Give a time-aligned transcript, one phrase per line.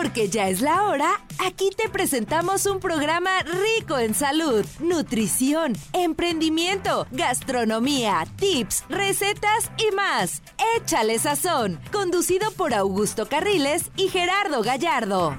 [0.00, 7.08] Porque ya es la hora, aquí te presentamos un programa rico en salud, nutrición, emprendimiento,
[7.10, 10.42] gastronomía, tips, recetas y más.
[10.76, 15.36] Échale sazón, conducido por Augusto Carriles y Gerardo Gallardo.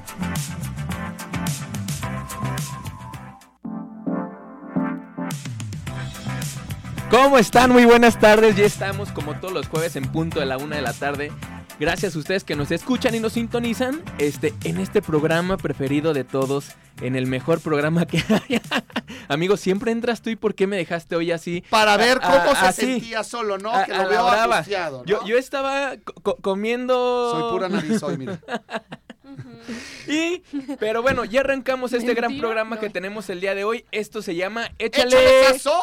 [7.10, 7.72] ¿Cómo están?
[7.72, 8.58] Muy buenas tardes.
[8.58, 11.32] Ya estamos como todos los jueves en punto de la una de la tarde.
[11.80, 16.26] Gracias a ustedes que nos escuchan y nos sintonizan este, en este programa preferido de
[16.26, 16.72] todos,
[17.02, 18.18] en el mejor programa que
[18.50, 18.60] hay.
[19.30, 21.64] Amigo, siempre entras tú y ¿por qué me dejaste hoy así?
[21.70, 23.72] Para ver A- cómo a- se así, sentía solo, ¿no?
[23.74, 25.06] a- que lo veo angustiado, ¿no?
[25.06, 27.32] Yo, yo estaba co- comiendo...
[27.32, 28.40] Soy pura nariz hoy, mira.
[30.08, 30.42] Y,
[30.80, 32.82] pero bueno, ya arrancamos este gran programa no.
[32.82, 33.86] que tenemos el día de hoy.
[33.92, 35.08] Esto se llama Échale.
[35.10, 35.80] ¡Échale sazón!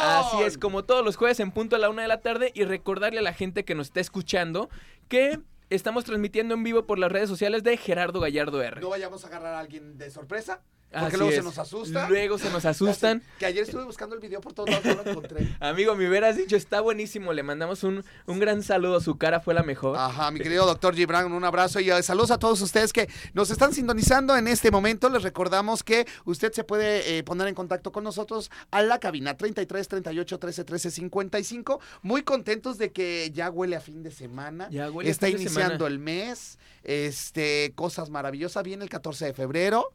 [0.00, 2.64] Así es, como todos los jueves en punto a la una de la tarde y
[2.64, 4.68] recordarle a la gente que nos está escuchando
[5.08, 8.80] que estamos transmitiendo en vivo por las redes sociales de Gerardo Gallardo R.
[8.80, 10.62] No vayamos a agarrar a alguien de sorpresa,
[11.00, 12.08] porque Así luego se nos asusta.
[12.08, 13.22] Luego se nos asustan.
[13.38, 15.56] Que ayer estuve buscando el video por todos lados, no lo encontré.
[15.60, 17.32] Amigo, me hubieras dicho, está buenísimo.
[17.32, 19.00] Le mandamos un, un gran saludo.
[19.00, 19.96] Su cara fue la mejor.
[19.96, 23.50] Ajá, mi querido doctor Gibran, un abrazo y eh, saludos a todos ustedes que nos
[23.50, 25.08] están sintonizando en este momento.
[25.08, 29.36] Les recordamos que usted se puede eh, poner en contacto con nosotros a la cabina
[29.36, 31.80] 33 38 13 13 55.
[32.02, 34.68] Muy contentos de que ya huele a fin de semana.
[34.70, 35.86] Ya huele a Está fin de iniciando semana.
[35.94, 36.58] el mes.
[36.82, 38.62] Este, cosas maravillosas.
[38.64, 39.92] Viene el 14 de febrero.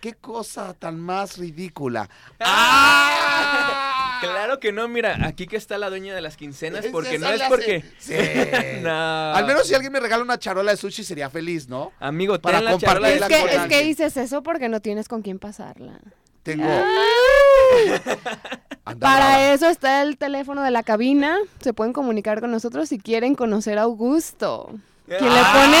[0.00, 2.08] Qué cosa tan más ridícula.
[2.40, 4.18] ¡Ah!
[4.20, 7.42] Claro que no, mira, aquí que está la dueña de las quincenas, porque no es
[7.42, 7.84] porque...
[7.98, 8.14] Sí.
[8.82, 9.34] No.
[9.34, 11.92] Al menos si alguien me regala una charola de sushi sería feliz, ¿no?
[12.00, 14.68] Amigo, ten Para la compartir charola de Es la que, es que dices eso porque
[14.68, 16.00] no tienes con quién pasarla.
[16.42, 16.64] Tengo.
[18.84, 21.38] Anda Para eso está el teléfono de la cabina.
[21.60, 24.70] Se pueden comunicar con nosotros si quieren conocer a Augusto.
[25.18, 25.78] Quien le pone,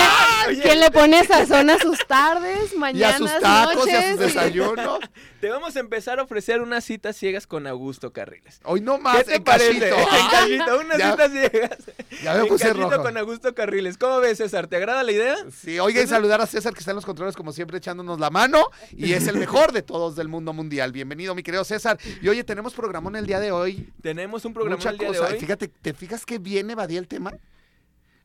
[0.48, 0.62] Oye.
[0.62, 4.18] quien le pone sazón a sus tardes, Y a mañanas, sus tacos y a sus
[4.18, 4.98] desayunos.
[5.40, 8.60] Te vamos a empezar a ofrecer unas citas ciegas con Augusto Carriles.
[8.64, 9.18] Hoy no más.
[9.18, 9.78] ¿Qué te en parece?
[9.78, 9.96] cachito.
[10.00, 11.78] En Ah, cachito, unas ya- citas ciegas.
[12.22, 13.02] Ya me En puse rojo.
[13.02, 13.96] con Augusto Carriles.
[13.96, 14.66] ¿Cómo ves, César?
[14.66, 15.36] ¿Te agrada la idea?
[15.56, 18.66] Sí, oigan, saludar a César que está en los controles como siempre echándonos la mano
[18.90, 20.92] y es el mejor de todos del mundo mundial.
[20.92, 21.98] Bienvenido, mi querido César.
[22.20, 23.88] Y oye, tenemos programón el día de hoy.
[24.02, 25.28] Tenemos un programa Mucha el día cosa.
[25.28, 25.40] de hoy.
[25.40, 27.32] Fíjate, ¿te fijas que viene evadí el tema?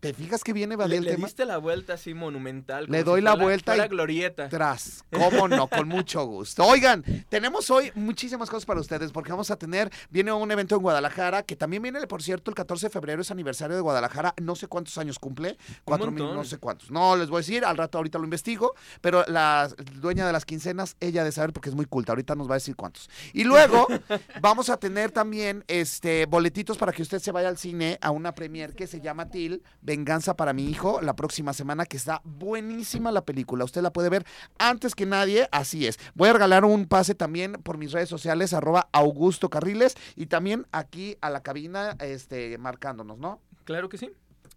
[0.06, 1.26] ¿Te fijas que viene evadí le, el le tema?
[1.28, 2.86] diste la vuelta así monumental.
[2.90, 4.50] Le doy si la vuelta fuera y- glorieta.
[4.50, 6.64] Tras, cómo no, con mucho gusto.
[6.66, 10.82] Oigan, tenemos hoy muchísimas cosas para ustedes porque vamos a tener, viene un evento en
[10.82, 14.56] Guadalajara que también viene, por cierto, el 14 de febrero es aniversario de Guadalajara, no
[14.56, 16.92] sé cuántos años cumple, cuatro mil, no sé cuántos.
[16.92, 20.46] No les voy a decir, al rato ahorita lo investigo, pero la dueña de las
[20.46, 23.10] quincenas, ella de saber porque es muy culta, ahorita nos va a decir cuántos.
[23.34, 23.88] Y luego
[24.42, 28.34] vamos a tener también este boletitos para que usted se vaya al cine a una
[28.36, 29.64] premier que se llama Til,
[29.96, 33.64] Venganza para mi hijo, la próxima semana, que está buenísima la película.
[33.64, 34.26] Usted la puede ver
[34.60, 35.98] antes que nadie, así es.
[36.16, 40.68] Voy a regalar un pase también por mis redes sociales, arroba Augusto Carriles, y también
[40.74, 43.40] aquí a la cabina, este, marcándonos, ¿no?
[43.64, 44.12] Claro que sí.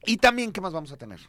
[0.06, 1.21] Y también, ¿qué más vamos a tener?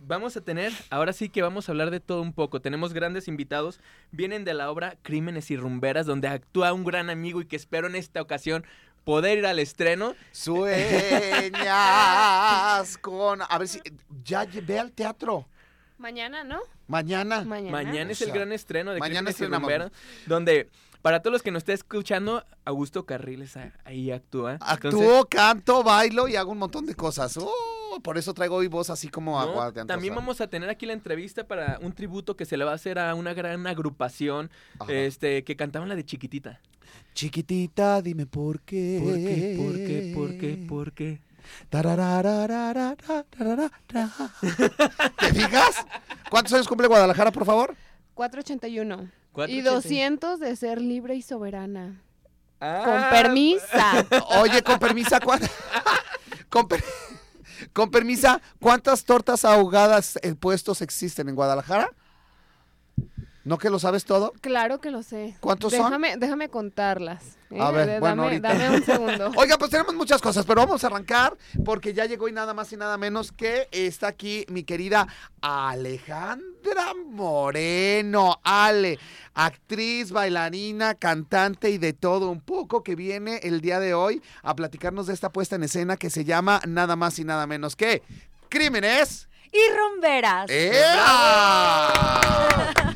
[0.00, 2.60] Vamos a tener, ahora sí que vamos a hablar de todo un poco.
[2.60, 3.80] Tenemos grandes invitados.
[4.10, 7.86] Vienen de la obra Crímenes y Rumberas, donde actúa un gran amigo y que espero
[7.86, 8.66] en esta ocasión
[9.06, 10.14] poder ir al estreno.
[10.32, 10.66] Sueñas
[12.98, 13.40] con...
[13.40, 13.80] A ver si...
[14.24, 15.46] Ya ve al teatro.
[15.96, 16.58] Mañana, ¿no?
[16.88, 17.44] Mañana.
[17.44, 17.70] Mañana.
[17.70, 19.70] Mañana es O el gran estreno de mañana estrenamos.
[19.70, 19.92] Rumberas,
[20.26, 20.68] donde
[21.02, 24.54] para todos los que nos estén escuchando, Augusto Carriles ahí actúa.
[24.54, 27.36] Entonces, Actúo, canto, bailo y hago un montón de cosas.
[27.40, 29.38] Oh, por eso traigo hoy voz así como ¿no?
[29.40, 32.64] agua de También vamos a tener aquí la entrevista para un tributo que se le
[32.64, 34.50] va a hacer a una gran agrupación
[34.80, 34.92] Ajá.
[34.92, 36.60] este que cantaban la de chiquitita.
[37.14, 39.00] Chiquitita, dime por qué.
[39.02, 39.56] ¿Por qué?
[39.58, 40.12] ¿Por qué?
[40.14, 40.66] ¿Por qué?
[40.68, 41.20] ¿Por qué?
[45.18, 45.86] ¿Te fijas?
[46.30, 47.74] ¿Cuántos años cumple Guadalajara, por favor?
[48.14, 48.94] 481.
[49.04, 49.70] Y 480.
[49.70, 52.02] 200 de ser libre y soberana.
[52.60, 54.06] Ah, Con permisa.
[54.40, 55.40] Oye, con permisa, ¿cuán-
[56.48, 56.82] con, per-
[57.74, 61.90] con permisa, ¿cuántas tortas ahogadas en puestos existen en Guadalajara?
[63.46, 64.32] ¿No que lo sabes todo?
[64.40, 65.36] Claro que lo sé.
[65.38, 65.84] ¿Cuántos son?
[65.84, 67.38] déjame, Déjame contarlas.
[67.50, 67.60] ¿eh?
[67.60, 68.54] A ver, De- bueno, dame, ahorita.
[68.54, 69.30] dame un segundo.
[69.36, 72.72] Oiga, pues tenemos muchas cosas, pero vamos a arrancar porque ya llegó y nada más
[72.72, 75.06] y nada menos que está aquí mi querida
[75.40, 78.40] Alejandra Moreno.
[78.42, 78.98] Ale,
[79.34, 84.56] actriz, bailarina, cantante y de todo un poco que viene el día de hoy a
[84.56, 88.02] platicarnos de esta puesta en escena que se llama nada más y nada menos que
[88.48, 89.28] Crímenes.
[89.52, 90.50] Y rumberas.
[90.50, 91.88] ¡Ea!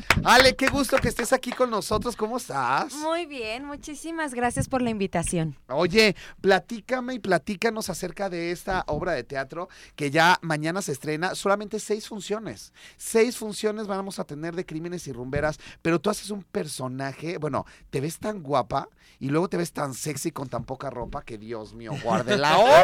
[0.23, 2.15] Ale, qué gusto que estés aquí con nosotros.
[2.15, 2.93] ¿Cómo estás?
[2.93, 5.57] Muy bien, muchísimas gracias por la invitación.
[5.67, 11.33] Oye, platícame y platícanos acerca de esta obra de teatro que ya mañana se estrena.
[11.33, 12.71] Solamente seis funciones.
[12.97, 17.65] Seis funciones vamos a tener de crímenes y rumberas, pero tú haces un personaje, bueno,
[17.89, 18.89] te ves tan guapa
[19.19, 22.57] y luego te ves tan sexy con tan poca ropa que Dios mío, guarde la
[22.59, 22.83] obra.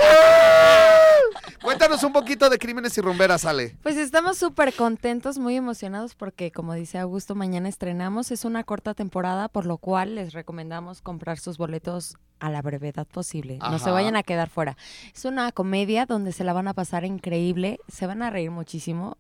[1.62, 3.76] Cuéntanos un poquito de crímenes y rumberas, Ale.
[3.84, 8.32] Pues estamos súper contentos, muy emocionados porque como dice Augusto, mañana estrenamos.
[8.32, 13.08] Es una corta temporada, por lo cual les recomendamos comprar sus boletos a la brevedad
[13.08, 13.58] posible.
[13.60, 14.78] No se vayan a quedar fuera.
[15.14, 19.18] Es una comedia donde se la van a pasar increíble, se van a reír muchísimo.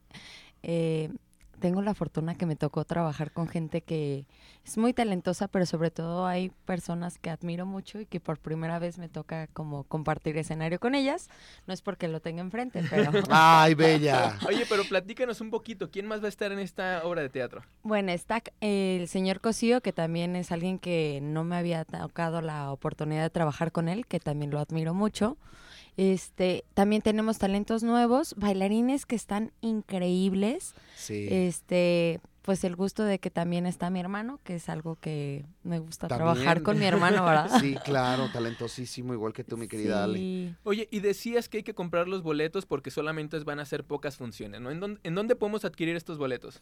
[0.64, 1.10] Eh,
[1.60, 4.26] tengo la fortuna que me tocó trabajar con gente que
[4.66, 8.80] es muy talentosa, pero sobre todo hay personas que admiro mucho y que por primera
[8.80, 11.30] vez me toca como compartir escenario con ellas.
[11.66, 14.38] No es porque lo tenga enfrente, pero Ay, bella.
[14.48, 17.64] Oye, pero platícanos un poquito, ¿quién más va a estar en esta obra de teatro?
[17.84, 22.72] Bueno, está el señor Cosío, que también es alguien que no me había tocado la
[22.72, 25.38] oportunidad de trabajar con él, que también lo admiro mucho.
[25.98, 30.76] Este, también tenemos talentos nuevos, bailarines que están increíbles.
[30.96, 31.28] Sí.
[31.30, 35.80] Este, pues el gusto de que también está mi hermano, que es algo que me
[35.80, 36.34] gusta También.
[36.34, 37.50] trabajar con mi hermano, ¿verdad?
[37.60, 40.18] Sí, claro, talentosísimo, igual que tú, mi querida Ale.
[40.18, 40.56] Sí.
[40.64, 44.16] Oye, y decías que hay que comprar los boletos porque solamente van a ser pocas
[44.16, 44.72] funciones, ¿no?
[44.72, 46.62] ¿En dónde, en dónde podemos adquirir estos boletos?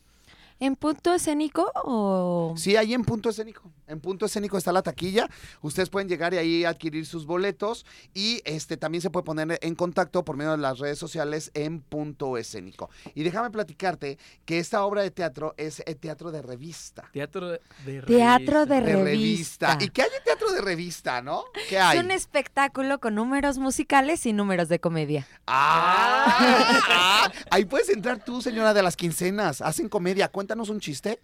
[0.60, 2.54] ¿En punto escénico o...?
[2.56, 3.70] Sí, ahí en Punto Escénico.
[3.88, 5.30] En Punto Escénico está la taquilla.
[5.62, 7.86] Ustedes pueden llegar y ahí adquirir sus boletos.
[8.14, 11.82] Y este también se puede poner en contacto por medio de las redes sociales en
[11.82, 12.90] Punto Escénico.
[13.14, 17.10] Y déjame platicarte que esta obra de teatro es eh, teatro de revista.
[17.12, 17.60] Teatro de
[18.08, 19.78] Teatro de De revista.
[19.82, 21.44] ¿Y qué hay en teatro de revista, no?
[21.70, 21.98] ¿Qué hay?
[21.98, 25.28] Es un espectáculo con números musicales y números de comedia.
[25.48, 29.62] Ah, ah, ahí puedes entrar tú, señora de las quincenas.
[29.62, 30.30] Hacen comedia.
[30.30, 31.20] Cuéntanos un chiste.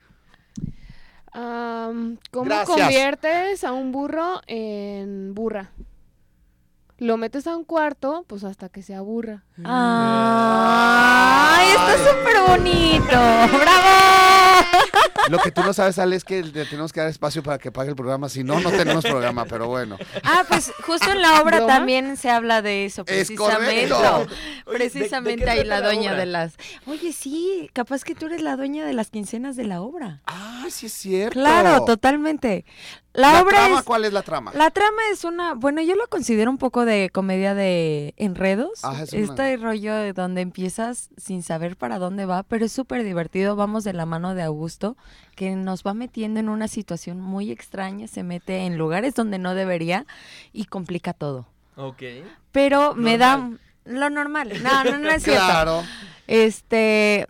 [1.32, 2.78] Am, ¿Cómo Gracias.
[2.78, 5.72] conviertes a un burro en burra?
[6.98, 9.44] Lo metes a un cuarto, pues hasta que se aburra.
[9.64, 13.58] ¡Ay, está súper bonito!
[13.58, 13.88] ¡Bravo!
[15.30, 17.72] Lo que tú no sabes, Ale, es que le tenemos que dar espacio para que
[17.72, 18.30] pague el programa.
[18.30, 19.98] Si no, no tenemos programa, pero bueno.
[20.24, 21.74] Ah, pues justo en la obra ¿Broma?
[21.76, 23.90] también se habla de eso, Es precisamente.
[23.90, 24.28] correcto.
[24.28, 26.20] Oye, ¿de- de precisamente ahí la la dueña obra?
[26.20, 26.54] de las...
[26.86, 30.22] Oye, sí, capaz que tú eres la dueña de las quincenas de la obra.
[30.26, 31.40] Ah, sí es cierto.
[31.40, 32.66] Claro, totalmente.
[33.14, 33.86] La, ¿La obra trama es...
[33.86, 34.52] cuál es la trama?
[34.56, 38.80] La trama es una, bueno, yo lo considero un poco de comedia de enredos.
[38.84, 42.72] Ah, es una- Este rollo de donde empiezas sin saber para dónde va, pero es
[42.72, 43.58] súper divertido.
[43.58, 44.96] Vamos de la mano de Augusto,
[45.36, 49.56] que nos va metiendo en una situación muy extraña, se mete en lugares donde no
[49.56, 50.06] debería
[50.54, 51.48] y complica todo.
[51.76, 52.04] Ok.
[52.54, 53.50] Pero me da
[53.84, 54.54] lo normal.
[54.64, 55.44] No, no, no es cierto.
[55.46, 55.84] Claro.
[56.28, 57.28] Este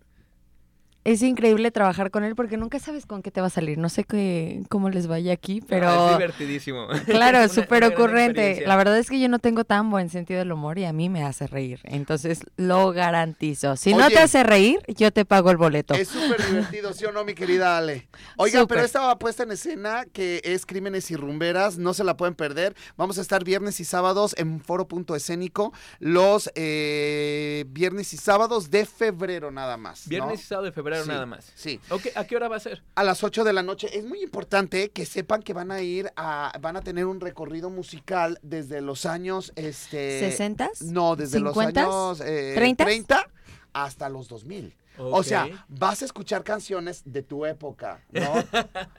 [1.04, 3.78] es increíble trabajar con él porque nunca sabes con qué te va a salir.
[3.80, 6.88] No sé qué, cómo les vaya aquí, pero Ah, es divertidísimo.
[7.06, 8.64] Claro, súper ocurrente.
[8.68, 11.10] La verdad es que yo no tengo tan buen sentido del humor y a mí
[11.10, 11.80] me hace reír.
[11.84, 13.76] Entonces lo garantizo.
[13.78, 15.96] Si no te hace reír, yo te pago el boleto.
[15.96, 18.08] Es súper divertido, ¿sí o no, mi querida Ale?
[18.38, 18.76] Oiga, Súper.
[18.78, 22.76] pero esta puesta en escena que es Crímenes y Rumberas, no se la pueden perder.
[22.96, 28.70] Vamos a estar viernes y sábados en Foro Punto Escénico, los eh, viernes y sábados
[28.70, 30.06] de febrero nada más.
[30.06, 30.10] ¿no?
[30.10, 31.52] Viernes y sábado de febrero Sí, nada más.
[31.56, 31.80] Sí,
[32.16, 32.84] ¿a qué hora va a ser?
[32.96, 33.90] a las 8 de la noche.
[33.98, 37.70] Es muy importante que sepan que van a ir a, van a tener un recorrido
[37.70, 40.20] musical desde los años, este...
[40.20, 40.82] ¿Sesentas?
[40.82, 42.86] No, desde los años eh, ¿Treintas?
[42.86, 43.28] 30
[43.74, 44.76] hasta los 2000.
[44.98, 45.24] O Ok.
[45.24, 48.34] sea, vas a escuchar canciones de tu época, ¿no?
[48.34, 48.44] ay,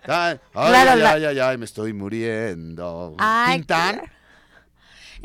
[0.04, 3.14] ay, Claro, ay, la- ay, ay, ay, me estoy muriendo.
[3.18, 3.96] Ay, Tintán.
[3.98, 4.12] claro.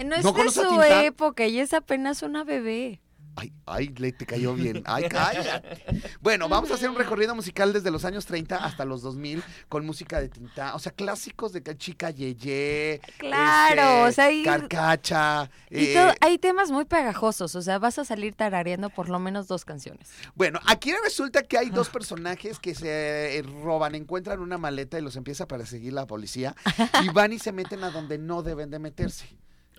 [0.06, 1.06] No es ¿No de su Tintán?
[1.06, 3.02] época, ella es apenas una bebé.
[3.40, 4.82] Ay, ay, le te cayó bien.
[4.86, 5.84] Ay, cállate.
[6.22, 9.86] Bueno, vamos a hacer un recorrido musical desde los años 30 hasta los 2000 con
[9.86, 15.52] música de Tintán, o sea, clásicos de Chica Yeye, Claro, este, o sea, y- Carcacha.
[15.70, 19.20] Y eh, todo- hay temas muy pegajosos, o sea, vas a salir tarareando por lo
[19.20, 20.10] menos dos canciones.
[20.34, 25.04] Bueno, aquí resulta que hay dos personajes que se eh, roban, encuentran una maleta y
[25.04, 26.56] los empieza a perseguir la policía
[27.04, 29.28] y van y se meten a donde no deben de meterse.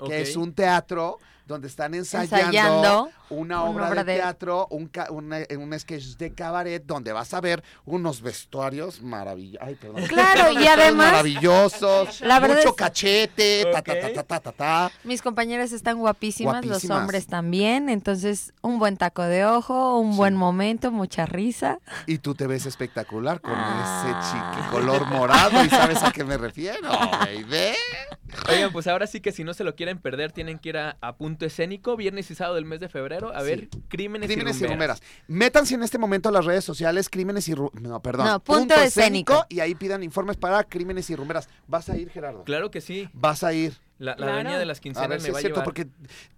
[0.07, 4.87] Que es un teatro donde están ensayando, Ensayando una una obra, de de- teatro, un,
[4.88, 10.09] ca- una- un sketch de cabaret donde vas a ver unos vestuarios maravillosos.
[10.09, 14.52] Claro, y además- maravillosos, La verdad mucho es- cachete, ta, ta, ta, ta, ta, ta,
[14.52, 14.90] ta.
[15.05, 20.17] Mis compañeras están guapísimas, los hombres también, entonces un buen taco de ojo, un Sí.
[20.19, 21.78] buen momento, mucha risa.
[22.07, 24.05] Y tú te ves espectacular con Ah.
[24.05, 26.88] ese chique color morado y sabes a qué me refiero,
[27.21, 27.75] baby.
[28.49, 30.97] Oigan, pues ahora sí que si no se lo quieren perder, tienen que ir a,
[31.00, 34.64] a Punto Escénico, viernes y sábado del mes de febrero, a ver Crímenes, Crímenes y
[34.64, 34.99] y Rumberas.
[35.00, 35.02] rumberas.
[35.28, 38.26] Métanse en este momento a las redes sociales, crímenes y ru- No, perdón.
[38.26, 39.47] No, punto escénico.
[39.49, 41.49] Y ahí pidan informes para crímenes y rumberas.
[41.66, 42.44] ¿Vas a ir, Gerardo?
[42.44, 43.75] Claro que sí, Vas a ir.
[43.99, 44.32] la, la Claro.
[44.35, 45.64] dueña de las A quincenas ver me es a cierto, llevar.
[45.64, 45.87] porque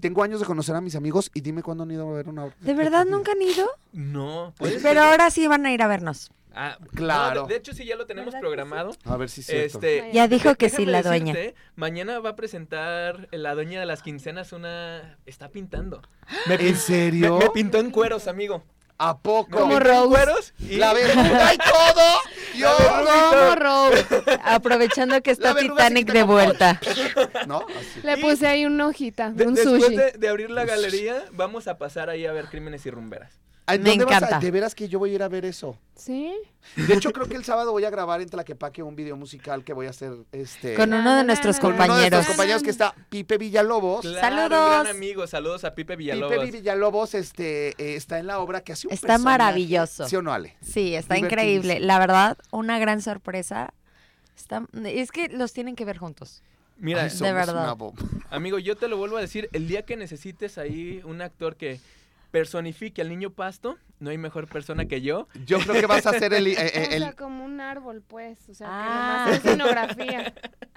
[0.01, 2.45] tengo años de conocer a mis amigos y dime cuándo han ido a ver una
[2.45, 2.57] obra.
[2.61, 3.69] ¿De verdad nunca han ido?
[3.93, 4.79] No, pues...
[4.83, 6.31] Pero ahora sí van a ir a vernos.
[6.55, 7.43] Ah, Claro.
[7.43, 8.91] no, de, de hecho, sí, ya lo tenemos ¿Verdad que programado.
[9.05, 9.79] A ver si es cierto.
[9.79, 11.33] Este, Ya dijo que sí, la dueña.
[11.35, 15.19] decirte, mañana va a presentar la dueña de las quincenas una...
[15.27, 16.03] Está pintando.
[16.47, 17.39] Me ¿En serio?
[17.39, 18.65] Me, me pintó en cueros, amigo.
[19.03, 19.59] ¿A poco?
[19.61, 20.09] Como Rose.
[20.09, 20.77] cueros y...
[20.77, 22.21] La verruga y todo.
[22.55, 24.05] Yo Como Rose.
[24.45, 26.79] Aprovechando que está Titanic de vuelta.
[27.47, 28.01] No, así.
[28.03, 29.97] Le puse ahí una hojita, De- un después sushi.
[29.97, 33.41] de, de abrir la galería, vamos a pasar ahí a ver Crímenes y Rumberas.
[33.75, 34.39] ¿En Me dónde vas a- encanta.
[34.41, 35.77] de veras que yo voy a ir a ver eso.
[35.95, 36.33] ¿Sí?
[36.77, 39.73] De hecho, creo que el sábado voy a grabar en Tlaquepaque un video musical que
[39.73, 42.11] voy a hacer este Con uno de nuestros con uno de compañeros.
[42.13, 44.01] nuestros compañeros que está Pipe Villalobos.
[44.03, 44.71] Claro, Saludos.
[44.83, 46.37] gran amigo, saludos a Pipe Villalobos.
[46.39, 49.25] Pipe Villalobos este, eh, está en la obra que hace un Está personaje.
[49.39, 50.09] maravilloso.
[50.09, 50.57] ¿Sí o no, Ale?
[50.63, 51.81] Sí, está increíble.
[51.81, 53.75] La verdad, una gran sorpresa.
[54.37, 56.43] Está, es que los tienen que ver juntos.
[56.79, 57.77] Mira, Ay, somos verdad.
[58.31, 61.79] amigo, yo te lo vuelvo a decir, el día que necesites ahí un actor que
[62.31, 65.29] personifique al niño pasto, no hay mejor persona que yo.
[65.47, 66.47] Yo creo que vas a hacer el...
[66.49, 68.49] eh, o el- sea, como un árbol, pues.
[68.49, 68.85] O sea, Ah.
[68.85, 70.35] que nomás es escenografía.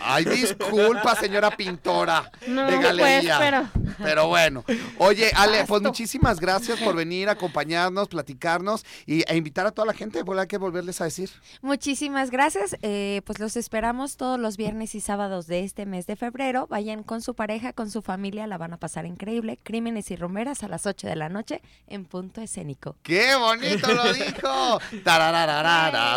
[0.00, 3.38] Ay, disculpa, señora pintora No, de pues, galería.
[3.38, 3.68] pero...
[3.98, 4.64] Pero bueno,
[4.98, 9.92] oye, Ale, pues muchísimas gracias por venir, acompañarnos, platicarnos y, e invitar a toda la
[9.94, 10.22] gente.
[10.38, 11.30] Hay que volverles a decir.
[11.62, 12.76] Muchísimas gracias.
[12.82, 16.66] eh, pues los esperamos todos los viernes y sábados de este mes de febrero.
[16.68, 19.58] Vayan con su pareja, con su familia, la van a pasar increíble.
[19.62, 22.96] Crímenes y Romeras a las 8 de la noche en punto escénico.
[23.02, 24.80] ¡Qué bonito lo dijo!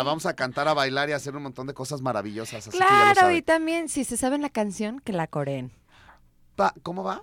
[0.04, 2.68] Vamos a cantar, a bailar y a hacer un montón de cosas maravillosas.
[2.68, 3.36] Así que ya lo Claro, saben.
[3.36, 5.70] y también si se saben la canción, que la coreen.
[6.56, 7.22] Pa- ¿Cómo va?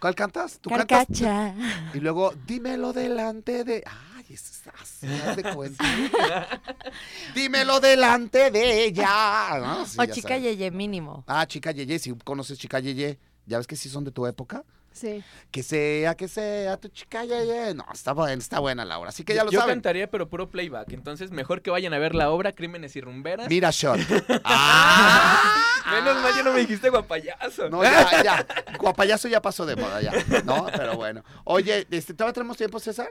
[0.00, 0.58] ¿Cuál cantas?
[0.60, 1.06] ¿Tú cantas?
[1.06, 1.54] Carcacha.
[1.94, 3.84] Y luego, dímelo delante de.
[4.16, 5.84] Ay, es así, haz de cuenta.
[7.34, 9.58] dímelo delante de ella.
[9.60, 9.86] ¿no?
[9.86, 10.36] Sí, o chica.
[10.38, 11.24] Yeye mínimo.
[11.26, 14.64] Ah, chica Yeye, si conoces chica Yeye, ya ves que sí son de tu época.
[14.92, 15.22] Sí.
[15.50, 17.74] Que sea, que sea tu chica Yeye.
[17.74, 19.08] No, está buena, está buena Laura.
[19.10, 19.76] Así que ya lo yo saben.
[19.76, 20.92] cantaría, pero puro playback.
[20.92, 23.48] Entonces, mejor que vayan a ver la obra Crímenes y Rumberas.
[23.48, 23.98] Mira, shot.
[24.44, 25.54] ¡Ah!
[25.92, 27.68] Menos mal ya no me dijiste guapayazo.
[27.70, 28.46] No, ya, ya.
[28.78, 30.12] Guapayazo ya pasó de moda, ya.
[30.44, 31.22] No, pero bueno.
[31.44, 33.08] Oye, este, ¿todavía tenemos tiempo, César?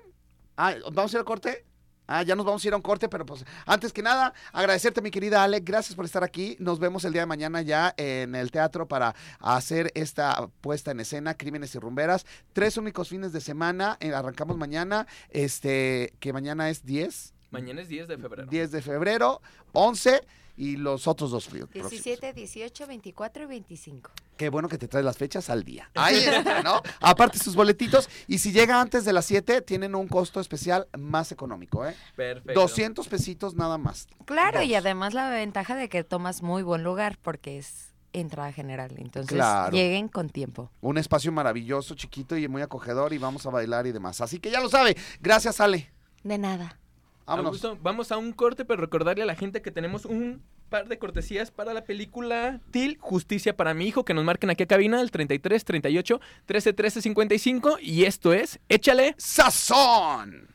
[0.58, 1.66] Ah, ¿vamos a ir al corte?
[2.14, 5.02] Ah, ya nos vamos a ir a un corte, pero pues antes que nada, agradecerte,
[5.02, 6.58] mi querida Ale, gracias por estar aquí.
[6.60, 11.00] Nos vemos el día de mañana ya en el teatro para hacer esta puesta en
[11.00, 12.26] escena, Crímenes y Rumberas.
[12.52, 17.90] Tres únicos fines de semana, eh, arrancamos mañana, este, que mañana es 10, Mañana es
[17.90, 18.48] 10 de febrero.
[18.50, 19.42] 10 de febrero,
[19.74, 20.22] 11
[20.58, 21.70] y los otros dos fríos.
[21.72, 24.12] 17, 18, 24 y 25.
[24.42, 25.92] Qué bueno que te traes las fechas al día.
[25.96, 26.82] Ahí está, ¿no?
[27.00, 28.10] Aparte sus boletitos.
[28.28, 31.96] Y si llega antes de las 7, tienen un costo especial más económico, ¿eh?
[32.16, 32.60] Perfecto.
[32.60, 34.08] 200 pesitos nada más.
[34.26, 38.96] Claro, y además la ventaja de que tomas muy buen lugar porque es entrada general.
[38.98, 39.72] Entonces, Claro.
[39.78, 40.72] lleguen con tiempo.
[40.82, 44.22] Un espacio maravilloso, chiquito y muy acogedor y vamos a bailar y demás.
[44.22, 44.98] Así que ya lo sabe.
[45.20, 45.92] Gracias, Ale.
[46.24, 46.80] De nada.
[47.28, 47.64] Vámonos.
[47.64, 50.98] Augusto, vamos a un corte, pero recordarle a la gente que tenemos un par de
[50.98, 55.02] cortesías para la película Til, Justicia para mi hijo, que nos marquen aquí a cabina
[55.02, 59.14] el 33 38 13 13 55 y esto es Échale.
[59.18, 60.48] ¡Sazón!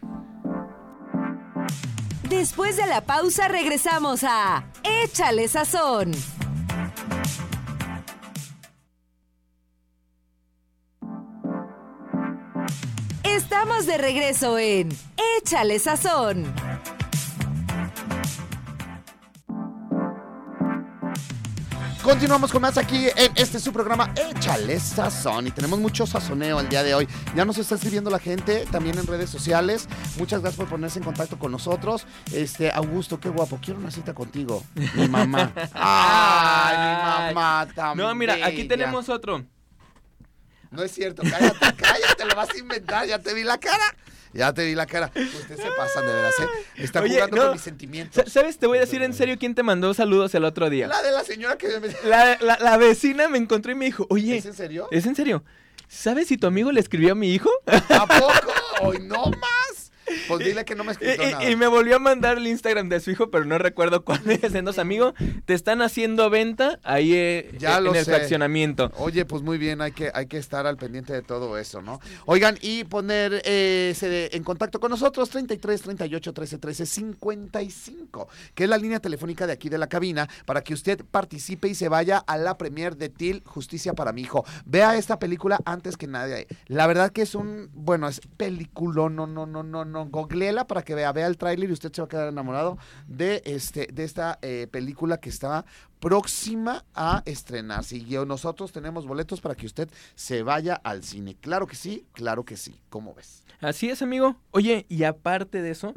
[2.28, 4.72] Después de la pausa regresamos a
[5.04, 6.12] Échale Sazón.
[13.22, 14.88] Estamos de regreso en
[15.38, 16.54] Échale Sazón.
[22.06, 26.68] Continuamos con más aquí en este su programa Échale Sazón y tenemos mucho sazoneo el
[26.68, 27.08] día de hoy.
[27.34, 29.88] Ya nos está escribiendo la gente también en redes sociales.
[30.16, 32.06] Muchas gracias por ponerse en contacto con nosotros.
[32.32, 34.62] Este, Augusto, qué guapo, quiero una cita contigo.
[34.94, 35.50] Mi mamá.
[35.74, 38.06] Ay, mi mamá también.
[38.06, 39.44] No, mira, aquí tenemos otro.
[40.70, 43.96] No es cierto, cállate, cállate, lo vas a inventar, ya te vi la cara.
[44.32, 45.10] Ya te vi la cara.
[45.14, 46.46] Ustedes se pasan de veras, ¿eh?
[46.76, 47.42] Están Oye, jugando no.
[47.44, 48.24] con mis sentimientos.
[48.24, 48.58] Sa- ¿Sabes?
[48.58, 50.86] Te voy a decir en serio quién te mandó saludos el otro día.
[50.88, 51.88] La de la señora que me...
[52.08, 54.88] La, la- la vecina me encontró y me dijo, oye, ¿Es en serio?
[54.90, 55.42] ¿es en serio?
[55.88, 57.50] ¿Sabes si tu amigo le escribió a mi hijo?
[57.66, 58.92] ¿A poco?
[59.02, 59.65] No más.
[60.28, 61.50] Pues dile que no me escribió y- nada.
[61.50, 64.54] y me volvió a mandar el Instagram de su hijo, pero no recuerdo cuál es.
[64.54, 68.10] Entonces, amigo, te están haciendo venta ahí eh, Ya en lo el sé.
[68.12, 68.90] fraccionamiento.
[68.98, 72.00] Oye, pues muy bien, hay que, hay que estar al pendiente de todo eso, ¿no?
[72.26, 78.70] Oigan, y poner eh, en contacto con nosotros, 33 38 13 13 55, que es
[78.70, 82.18] la línea telefónica de aquí de la cabina, para que usted participe y se vaya
[82.18, 84.44] a la premier de TIL Justicia para mi hijo.
[84.64, 86.46] Vea esta película antes que nadie.
[86.66, 90.82] La verdad que es un, bueno, es película, no, no, no, no, no, googleela para
[90.82, 94.04] que vea, vea el tráiler y usted se va a quedar enamorado de, este, de
[94.04, 95.64] esta eh, película que está
[96.00, 97.96] próxima a estrenarse.
[97.96, 101.36] Y nosotros tenemos boletos para que usted se vaya al cine.
[101.40, 102.80] Claro que sí, claro que sí.
[102.90, 103.44] ¿Cómo ves?
[103.60, 104.36] Así es, amigo.
[104.50, 105.94] Oye, y aparte de eso,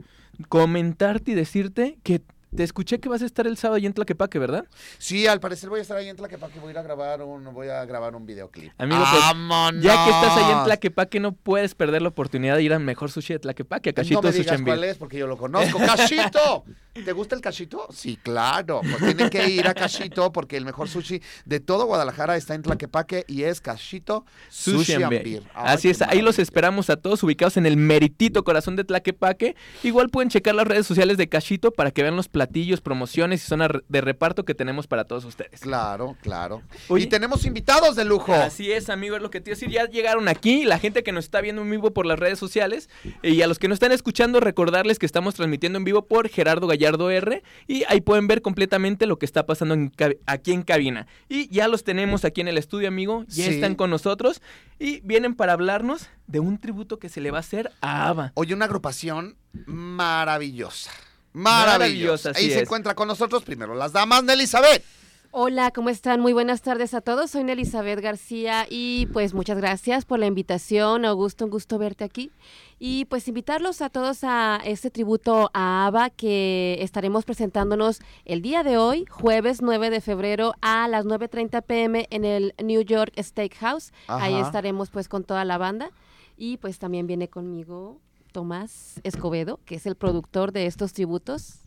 [0.48, 2.22] comentarte y decirte que
[2.56, 4.66] te escuché que vas a estar el sábado ahí en Tlaquepaque, ¿verdad?
[4.98, 7.54] Sí, al parecer voy a estar ahí en Tlaquepaque, voy a ir a grabar un,
[7.54, 8.72] voy a grabar un videoclip.
[8.78, 9.84] Amigo, pues, ¡Vámonos!
[9.84, 13.12] Ya que estás ahí en Tlaquepaque, no puedes perder la oportunidad de ir al mejor
[13.12, 15.78] sushi de Tlaquepaque, a Cachito no me digas cuál es porque yo lo conozco.
[15.86, 16.66] ¡Cachito!
[16.94, 17.88] ¿Te gusta el cachito?
[17.94, 18.82] Sí, claro.
[18.82, 22.62] Pues tiene que ir a Cachito porque el mejor sushi de todo Guadalajara está en
[22.64, 25.24] Tlaquepaque y es Cachito Sushi and Beer.
[25.24, 25.44] Beer.
[25.54, 29.56] Ay, Así es, ahí los esperamos a todos ubicados en el meritito corazón de Tlaquepaque.
[29.84, 33.48] Igual pueden checar las redes sociales de Cachito para que vean los platillos, promociones y
[33.48, 35.60] zona de reparto que tenemos para todos ustedes.
[35.60, 36.62] Claro, claro.
[36.88, 37.04] Oye.
[37.04, 38.34] y tenemos invitados de lujo.
[38.34, 39.70] Así es, amigo, es lo que te iba a decir.
[39.70, 42.90] Ya llegaron aquí, la gente que nos está viendo en vivo por las redes sociales.
[43.22, 46.66] Y a los que nos están escuchando, recordarles que estamos transmitiendo en vivo por Gerardo
[46.68, 47.44] Gallardo R.
[47.68, 49.92] Y ahí pueden ver completamente lo que está pasando en
[50.26, 51.08] aquí en cabina.
[51.28, 53.26] Y ya los tenemos aquí en el estudio, amigo.
[53.28, 53.56] Ya Sí.
[53.56, 54.42] están con nosotros.
[54.80, 58.32] Y vienen para hablarnos de un tributo que se le va a hacer a Ava.
[58.36, 60.92] Oye, una agrupación maravillosa.
[61.40, 62.64] Maravillosa, Ahí se es.
[62.64, 64.84] encuentra con nosotros primero las damas de Elizabeth.
[65.32, 66.22] Hola, ¿cómo están?
[66.22, 67.30] Muy buenas tardes a todos.
[67.30, 71.06] Soy Elizabeth García y pues muchas gracias por la invitación.
[71.06, 72.32] Augusto, un gusto verte aquí.
[72.80, 78.64] Y pues invitarlos a todos a este tributo a ABBA que estaremos presentándonos el día
[78.64, 83.92] de hoy, jueves 9 de febrero a las 9.30 pm en el New York Steakhouse.
[84.08, 85.92] Ahí estaremos pues con toda la banda.
[86.38, 88.00] Y pues también viene conmigo
[88.32, 91.60] Tomás Escobedo, que es el productor de estos tributos.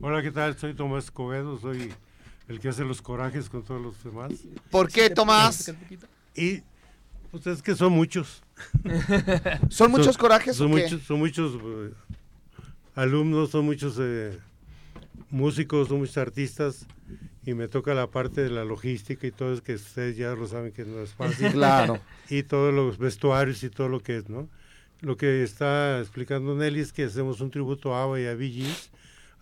[0.00, 0.56] Hola, ¿qué tal?
[0.56, 1.92] Soy Tomás Escobedo, soy
[2.48, 4.32] el que hace los corajes con todos los demás.
[4.70, 5.72] ¿Por qué, Tomás?
[6.34, 6.62] Y
[7.30, 8.42] pues es que son muchos.
[9.68, 10.82] ¿Son muchos corajes Son o qué?
[10.82, 11.92] muchos, son muchos eh,
[12.94, 14.38] alumnos, son muchos eh,
[15.30, 16.86] músicos, son muchos artistas
[17.44, 20.46] y me toca la parte de la logística y todo es que ustedes ya lo
[20.46, 21.50] saben que no es fácil.
[21.52, 22.00] Claro.
[22.28, 24.48] y todos los vestuarios y todo lo que es, ¿no?
[25.00, 28.66] Lo que está explicando Nelly es que hacemos un tributo a ABBA y a Bee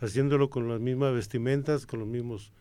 [0.00, 2.52] haciéndolo con las mismas vestimentas, con los mismos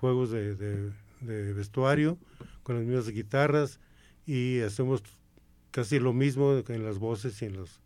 [0.00, 2.18] juegos de, de- de vestuario,
[2.64, 3.78] con las mismas guitarras
[4.26, 5.02] y hacemos
[5.70, 7.80] casi lo mismo en las voces y en los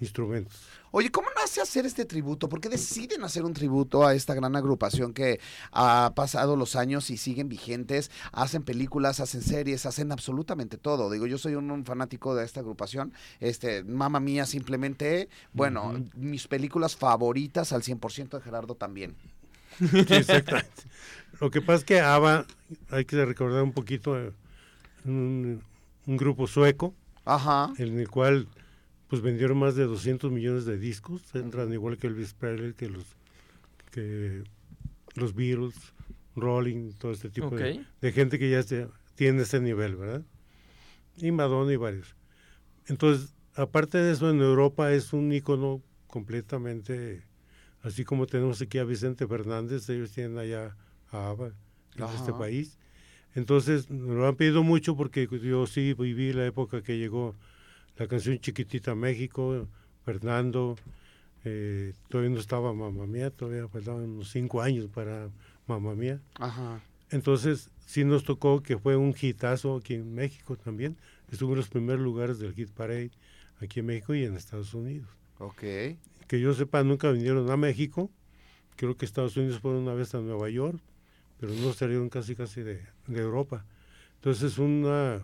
[0.00, 0.60] instrumentos.
[0.90, 2.48] Oye, ¿cómo nace hacer este tributo?
[2.48, 5.40] ¿Por qué deciden hacer un tributo a esta gran agrupación que
[5.72, 8.10] ha pasado los años y siguen vigentes?
[8.32, 11.10] Hacen películas, hacen series, hacen absolutamente todo.
[11.10, 13.12] Digo, yo soy un, un fanático de esta agrupación.
[13.40, 19.16] Este, mamá mía, simplemente, bueno, mis películas favoritas al 100% de Gerardo también.
[19.78, 20.82] Sí, exactamente.
[21.40, 22.46] Lo que pasa es que ABBA,
[22.90, 24.32] hay que recordar un poquito, eh,
[25.04, 25.62] un,
[26.06, 27.72] un grupo sueco, Ajá.
[27.78, 28.46] en el cual
[29.14, 33.04] pues vendieron más de 200 millones de discos, entran igual que Elvis Presley, que los
[33.92, 34.42] que
[35.14, 35.76] los Beatles,
[36.34, 37.86] Rolling, todo este tipo de, Ok.
[38.00, 40.24] de gente que ya se- tiene ese nivel, ¿verdad?
[41.16, 42.16] Y Madonna y varios.
[42.88, 47.22] Entonces, aparte de eso, en Europa es un icono completamente,
[47.82, 50.76] así como tenemos aquí a Vicente Fernández, ellos tienen allá
[51.12, 51.46] a ABBA
[51.94, 52.36] en este Ajá.
[52.38, 52.78] país.
[53.36, 57.36] Entonces, lo han pedido mucho porque yo sí viví la época que llegó
[57.96, 59.68] la canción Chiquitita México,
[60.04, 60.76] Fernando,
[61.44, 65.30] eh, todavía no estaba Mamá Mía, todavía faltaban unos cinco años para
[65.66, 66.20] Mamá Mía.
[66.34, 66.80] Ajá.
[67.10, 70.96] Entonces, sí nos tocó que fue un hitazo aquí en México también.
[71.30, 73.10] Estuvo en los primeros lugares del Hit Parade
[73.60, 75.08] aquí en México y en Estados Unidos.
[75.38, 75.60] Ok.
[76.26, 78.10] Que yo sepa, nunca vinieron a México.
[78.76, 80.80] Creo que Estados Unidos fueron una vez a Nueva York,
[81.38, 83.64] pero no salieron casi casi de, de Europa.
[84.16, 85.22] Entonces, es una,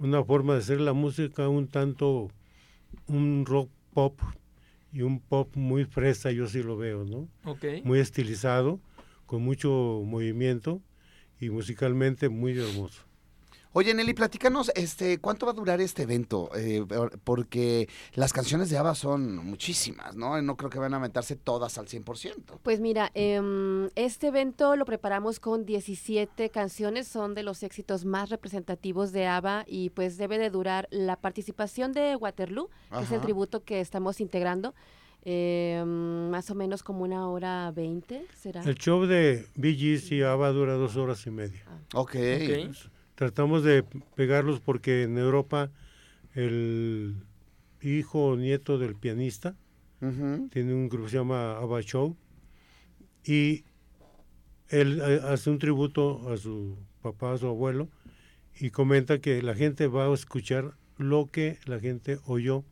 [0.00, 2.30] una forma de hacer la música un tanto,
[3.06, 4.18] un rock pop
[4.92, 7.28] y un pop muy fresa, yo sí lo veo, ¿no?
[7.84, 8.80] Muy estilizado,
[9.26, 10.80] con mucho movimiento
[11.38, 13.04] y musicalmente muy hermoso.
[13.72, 16.50] Oye, Nelly, platícanos, este, ¿cuánto va a durar este evento?
[16.56, 16.84] Eh,
[17.22, 20.42] porque las canciones de ABBA son muchísimas, ¿no?
[20.42, 22.58] No creo que van a meterse todas al 100%.
[22.64, 28.28] Pues mira, em, este evento lo preparamos con 17 canciones, son de los éxitos más
[28.30, 33.20] representativos de ABBA y pues debe de durar la participación de Waterloo, que es el
[33.20, 34.74] tributo que estamos integrando,
[35.22, 38.64] em, más o menos como una hora veinte, ¿será?
[38.64, 41.64] El show de Gees y ABBA dura dos horas y media.
[41.94, 42.16] Ok.
[42.16, 42.90] Ok.
[43.20, 43.82] Tratamos de
[44.14, 45.70] pegarlos porque en Europa
[46.32, 47.16] el
[47.82, 49.58] hijo o nieto del pianista
[49.98, 52.16] tiene un grupo que se llama ABBA Show
[53.22, 53.64] y
[54.68, 57.90] él eh, hace un tributo a su papá, a su abuelo
[58.58, 62.64] y comenta que la gente va a escuchar lo que la gente oyó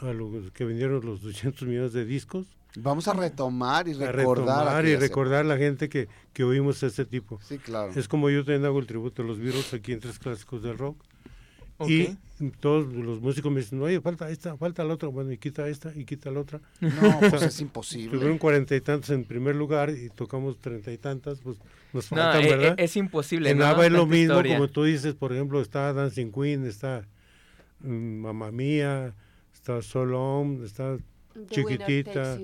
[0.00, 4.58] a los que vendieron los 200 millones de discos, Vamos a retomar y a recordar.
[4.58, 7.40] retomar y recordar a la gente que, que oímos ese tipo.
[7.42, 7.92] Sí, claro.
[7.96, 10.76] Es como yo también hago el tributo a los Beatles aquí en Tres Clásicos del
[10.78, 11.02] Rock.
[11.86, 12.16] Y
[12.60, 15.92] todos los músicos me dicen, oye, falta esta, falta la otra, bueno, y quita esta,
[15.94, 16.60] y quita la otra.
[16.80, 18.16] No, pues es imposible.
[18.16, 21.58] Tuvieron cuarenta y tantos en primer lugar y tocamos treinta y tantas, pues
[21.92, 22.74] nos No, faltan, e- e- ¿verdad?
[22.78, 23.50] es imposible.
[23.50, 23.66] en ¿no?
[23.66, 24.56] ABBA es lo mismo, historia.
[24.56, 27.06] como tú dices, por ejemplo, está Dancing Queen, está
[27.80, 27.88] mm,
[28.20, 29.14] Mamma Mía,
[29.52, 30.96] está Solom, está
[31.50, 32.38] Chiquitita,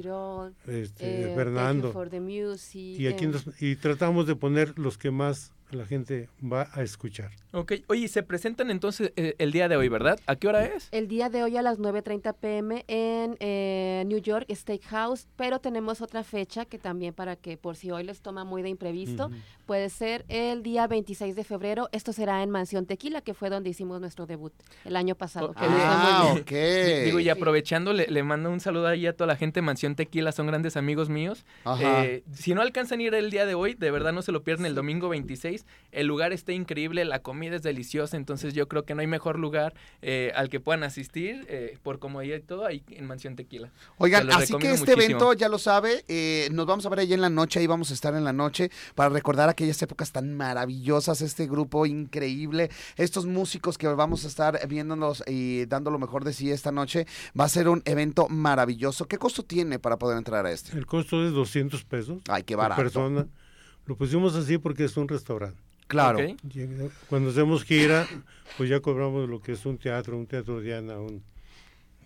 [0.66, 1.92] este, eh, Fernando.
[1.92, 5.86] for the Music, Y aquí em, nos- y tratamos de poner los que más la
[5.86, 7.30] gente va a escuchar.
[7.52, 10.18] Ok, oye, se presentan entonces eh, el día de hoy, ¿verdad?
[10.26, 10.88] ¿A qué hora es?
[10.90, 16.00] El día de hoy a las 9.30 pm en eh, New York Steakhouse, pero tenemos
[16.00, 19.30] otra fecha que también para que por si hoy les toma muy de imprevisto,
[19.66, 21.88] puede ser el día 26 de febrero.
[21.92, 24.52] Esto será en Mansión Tequila, que fue donde hicimos nuestro debut
[24.84, 25.48] el año pasado.
[25.50, 25.56] Ok.
[25.58, 26.42] que nos fue muy Ah, bien.
[26.42, 27.04] ok.
[27.04, 27.28] Digo, y Sí.
[27.28, 29.60] aprovechando, le, le mando un saludo ahí a toda la gente.
[29.62, 31.44] Mansión Tequila son grandes amigos míos.
[31.64, 32.04] Ajá.
[32.06, 34.42] Eh, si no alcanzan a ir el día de hoy, de verdad no se lo
[34.42, 35.61] pierden el domingo 26.
[35.92, 39.38] El lugar está increíble, la comida es deliciosa, entonces yo creo que no hay mejor
[39.38, 43.70] lugar eh, al que puedan asistir eh, por comodidad y todo ahí en Mansión Tequila.
[43.98, 45.02] Oigan, así que este muchísimo.
[45.02, 47.90] evento ya lo sabe, eh, nos vamos a ver ahí en la noche, ahí vamos
[47.90, 53.26] a estar en la noche para recordar aquellas épocas tan maravillosas, este grupo increíble, estos
[53.26, 57.06] músicos que vamos a estar viéndonos y dando lo mejor de sí esta noche,
[57.38, 59.06] va a ser un evento maravilloso.
[59.06, 60.76] ¿Qué costo tiene para poder entrar a este?
[60.76, 62.82] El costo es 200 pesos Ay, qué por barato.
[62.82, 63.26] persona.
[63.86, 65.58] Lo pusimos así porque es un restaurante.
[65.86, 66.18] Claro.
[66.20, 66.40] Ok.
[66.52, 68.06] Llega- Cuando hacemos gira,
[68.56, 71.22] pues ya cobramos lo que es un teatro, un teatro Diana, un,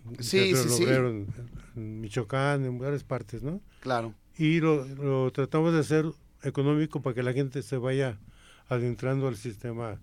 [0.05, 0.89] un Sí, teatro sí, sí.
[0.89, 3.61] En Michoacán, en varias partes, ¿no?
[3.81, 4.13] Claro.
[4.37, 6.05] Y lo, lo tratamos de hacer
[6.43, 8.17] económico para que la gente se vaya
[8.69, 9.97] adentrando al sistema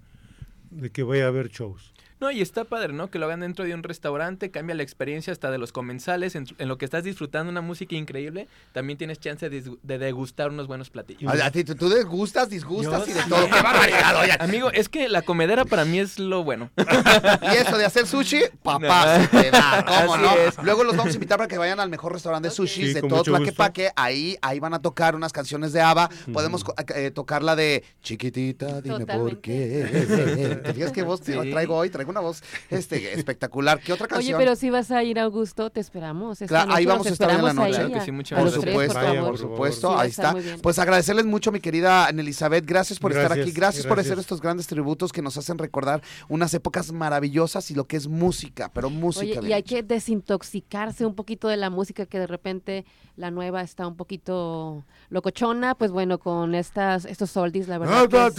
[0.70, 1.92] de que vaya a haber shows.
[2.20, 3.11] No, y está padre, ¿no?
[3.11, 6.46] Que lo hagan dentro de un restaurante, cambia la experiencia hasta de los comensales, en,
[6.59, 10.66] en lo que estás disfrutando una música increíble, también tienes chance de, de degustar unos
[10.66, 11.33] buenos platillos.
[11.40, 13.29] A, a ti, tú degustas, disgustas Yo y de sí.
[13.29, 13.44] todo.
[13.46, 14.40] ¡Qué barbaridad, oigan!
[14.40, 16.70] Amigo, es que la comedera para mí es lo bueno.
[17.42, 19.22] Y eso de hacer sushi, papá, No.
[19.24, 20.35] se te da, ¿cómo Así no?
[20.37, 20.59] es.
[20.62, 23.03] Luego los vamos a invitar para que vayan al mejor restaurante de sushi Sí, de
[23.03, 23.22] todo.
[23.22, 23.90] Tlaquepaque.
[23.96, 26.09] Ahí, ahí van a tocar unas canciones de ABBA.
[26.33, 29.40] Podemos co- eh, tocar la de Chiquitita, dime por Totalmente.
[29.40, 30.61] qué.
[30.64, 31.33] ¿Te fijas qué voz Sí.
[31.50, 31.90] traigo hoy?
[31.90, 33.80] Traigo una voz este, espectacular.
[33.80, 34.38] ¿Qué otra Oye, canción?
[34.38, 36.40] pero si vas a ir, Augusto, te esperamos.
[36.42, 37.66] esta Claro, ahí vamos a estar en la noche.
[37.66, 40.34] ahí Claro que a- sí, muchas a por supuesto, por supuesto, Sí, ahí está.
[40.62, 42.64] Pues agradecerles mucho, mi querida Elizabeth.
[42.66, 43.52] Gracias por estar aquí.
[43.52, 47.86] Gracias, por hacer estos grandes tributos que nos hacen recordar unas épocas maravillosas y lo
[47.86, 49.40] que es música, pero música.
[49.40, 52.84] Oye, bien y hay que desintoxicarse un poquito de la música que de repente
[53.16, 58.00] la nueva está un poquito locochona, pues bueno, con estas estos oldies, la verdad.
[58.08, 58.34] que es-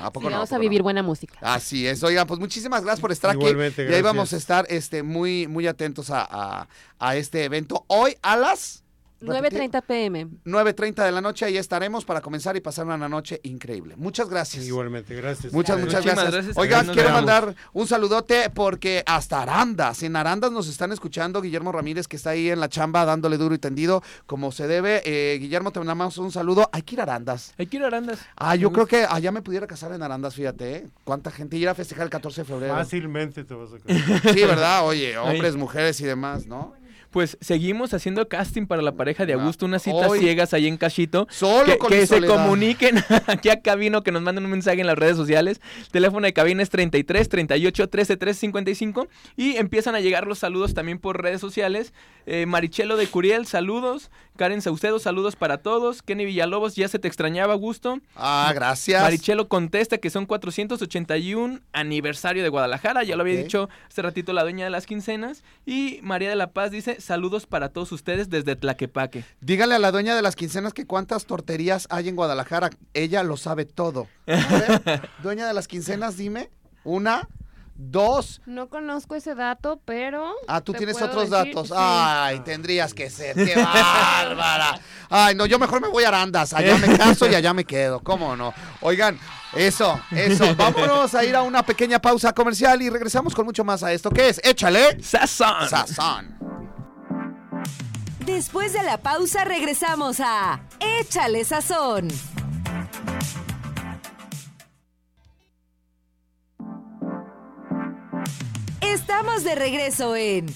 [0.00, 0.36] ¿A poco sí, no?
[0.36, 0.60] ¿A vamos a no?
[0.82, 1.38] Buena música.
[1.40, 3.38] Así es, oigan, pues muchísimas gracias por estar aquí.
[3.40, 4.04] Igualmente, Y ahí gracias.
[4.04, 6.68] vamos a estar este, muy, muy atentos a, a-
[6.98, 7.84] a este evento.
[7.88, 8.84] Hoy a las
[9.22, 10.26] 9.30 pm.
[10.44, 13.94] 9.30 de la noche, ahí estaremos para comenzar y pasar una noche increíble.
[13.96, 14.66] Muchas gracias.
[14.66, 15.52] Igualmente, gracias.
[15.52, 16.04] Muchas, Gracias.
[16.04, 16.34] muchas gracias.
[16.34, 16.56] gracias.
[16.56, 22.08] Oigan, quiero mandar un saludote porque hasta Arandas, en Arandas nos están escuchando Guillermo Ramírez
[22.08, 25.02] que está ahí en la chamba dándole duro y tendido como se debe.
[25.04, 26.68] Eh, Guillermo, te mandamos un saludo.
[26.72, 27.54] Hay que ir a Arandas.
[27.58, 28.18] Hay que ir a Arandas.
[28.36, 30.86] Ah, yo creo que allá me pudiera casar en Arandas, fíjate, ¿eh?
[31.04, 32.74] ¿Cuánta gente ir a festejar el 14 de febrero?
[32.74, 34.34] Fácilmente te vas a casar.
[34.34, 34.86] Sí, ¿verdad?
[34.86, 36.74] Oye, hombres, mujeres y demás, ¿no?
[37.12, 40.66] Pues seguimos haciendo casting para la pareja de Ah, Augusto, unas citas hoy- ciegas ahí
[40.66, 41.28] en Cachito.
[41.30, 42.34] Solo que con que mi se soledad.
[42.34, 42.96] comuniquen
[43.28, 45.60] aquí a Cabino, que nos manden un mensaje en las redes sociales.
[45.92, 49.08] Teléfono de cabina es 33 38 13 13 55.
[49.36, 51.92] Y empiezan a llegar los saludos también por redes sociales.
[52.26, 54.10] Eh, Marichelo de Curiel, saludos.
[54.36, 56.00] Karen Saucedo, saludos para todos.
[56.02, 58.00] Kenny Villalobos, ya se te extrañaba, Augusto.
[58.16, 59.02] Ah, gracias.
[59.02, 64.42] Marichelo contesta que son 481 aniversario de Guadalajara, ya lo había dicho hace ratito la
[64.42, 65.42] dueña de las quincenas.
[65.66, 69.24] Y María de la Paz dice saludos para todos ustedes desde Tlaquepaque.
[69.40, 72.70] Dígale a la dueña de las quincenas que cuántas torterías hay en Guadalajara.
[72.94, 74.08] Ella lo sabe todo.
[74.26, 76.50] A ver, dueña de las quincenas, dime.
[76.84, 77.28] Una,
[77.76, 78.40] dos.
[78.46, 80.32] No conozco ese dato, pero.
[80.48, 81.68] Ah, tú tienes otros decir- datos.
[81.68, 81.74] sí.
[81.76, 83.34] Ay, tendrías que ser.
[83.36, 84.80] ¡Qué bárbara!
[85.08, 86.52] Ay, no, yo mejor me voy a Arandas.
[86.54, 88.00] Allá me caso y allá me quedo.
[88.00, 88.52] ¿Cómo no?
[88.80, 89.18] Oigan,
[89.54, 90.54] eso, eso.
[90.56, 94.10] Vámonos a ir a una pequeña pausa comercial y regresamos con mucho más a esto.
[94.10, 94.40] ¿Qué es?
[94.42, 95.02] Échale.
[95.02, 95.68] ¡Sazón!
[95.68, 96.36] Sazón.
[98.24, 102.08] Después de la pausa regresamos a Échale Sazón.
[108.80, 110.46] Estamos de regreso en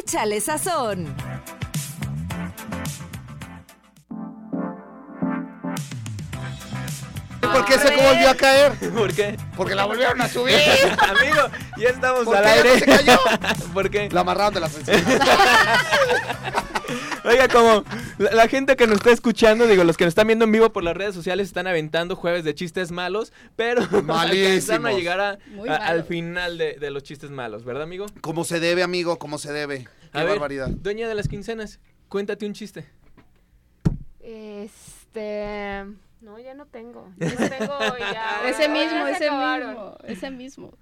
[0.00, 1.14] Échale Sazón.
[7.40, 8.72] ¿Por qué se volvió a caer?
[8.94, 9.36] ¿Por qué?
[9.56, 10.56] Porque la volvieron a subir.
[10.98, 12.70] Amigo, ya estamos ¿Por al qué aire.
[12.72, 13.18] no se cayó?
[13.74, 14.08] ¿Por qué?
[14.10, 15.02] La amarraron de las encías.
[17.24, 17.84] Oiga, como
[18.18, 20.70] la, la gente que nos está escuchando, digo, los que nos están viendo en vivo
[20.72, 25.38] por las redes sociales están aventando jueves de chistes malos, pero alcanzaron a llegar a-
[25.48, 28.06] Muy a- al final de, de los chistes malos, ¿verdad, amigo?
[28.20, 29.88] Como se debe, amigo, como se debe.
[30.12, 30.68] Qué A ver, barbaridad.
[30.68, 32.86] dueña de las quincenas, cuéntate un chiste.
[34.20, 35.84] Este.
[36.20, 37.12] No, ya no tengo.
[37.18, 37.78] Ya no tengo
[38.12, 38.48] ya.
[38.48, 39.68] Ese mismo, ese acabaron.
[39.70, 40.72] mismo, ese mismo.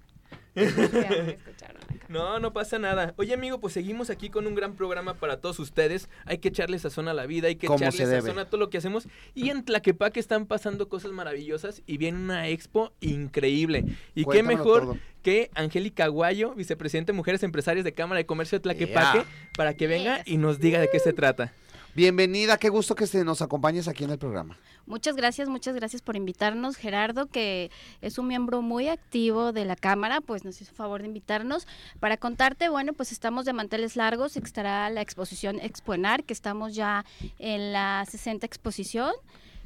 [0.55, 1.95] Escucharon acá.
[2.07, 3.13] No, no pasa nada.
[3.17, 6.07] Oye, amigo, pues seguimos aquí con un gran programa para todos ustedes.
[6.25, 8.69] Hay que echarle sazón a la vida, hay que Como echarle sazón a todo lo
[8.69, 9.07] que hacemos.
[9.33, 13.85] Y en Tlaquepaque están pasando cosas maravillosas y viene una expo increíble.
[14.13, 14.97] Y qué mejor todo.
[15.23, 19.25] que Angélica Aguayo, vicepresidente de Mujeres Empresarias de Cámara de Comercio de Tlaquepaque, Yeah.
[19.57, 21.53] para que venga y nos diga de qué se trata.
[21.95, 24.57] Bienvenida, qué gusto que nos acompañes aquí en el programa.
[24.85, 26.75] Muchas gracias, muchas gracias por invitarnos.
[26.75, 31.07] Gerardo, que es un miembro muy activo de la Cámara, pues nos hizo favor de
[31.07, 31.67] invitarnos.
[32.01, 37.05] Para contarte, bueno, pues estamos de manteles largos, estará la exposición Expoenar, que estamos ya
[37.39, 39.13] en la 60 exposición.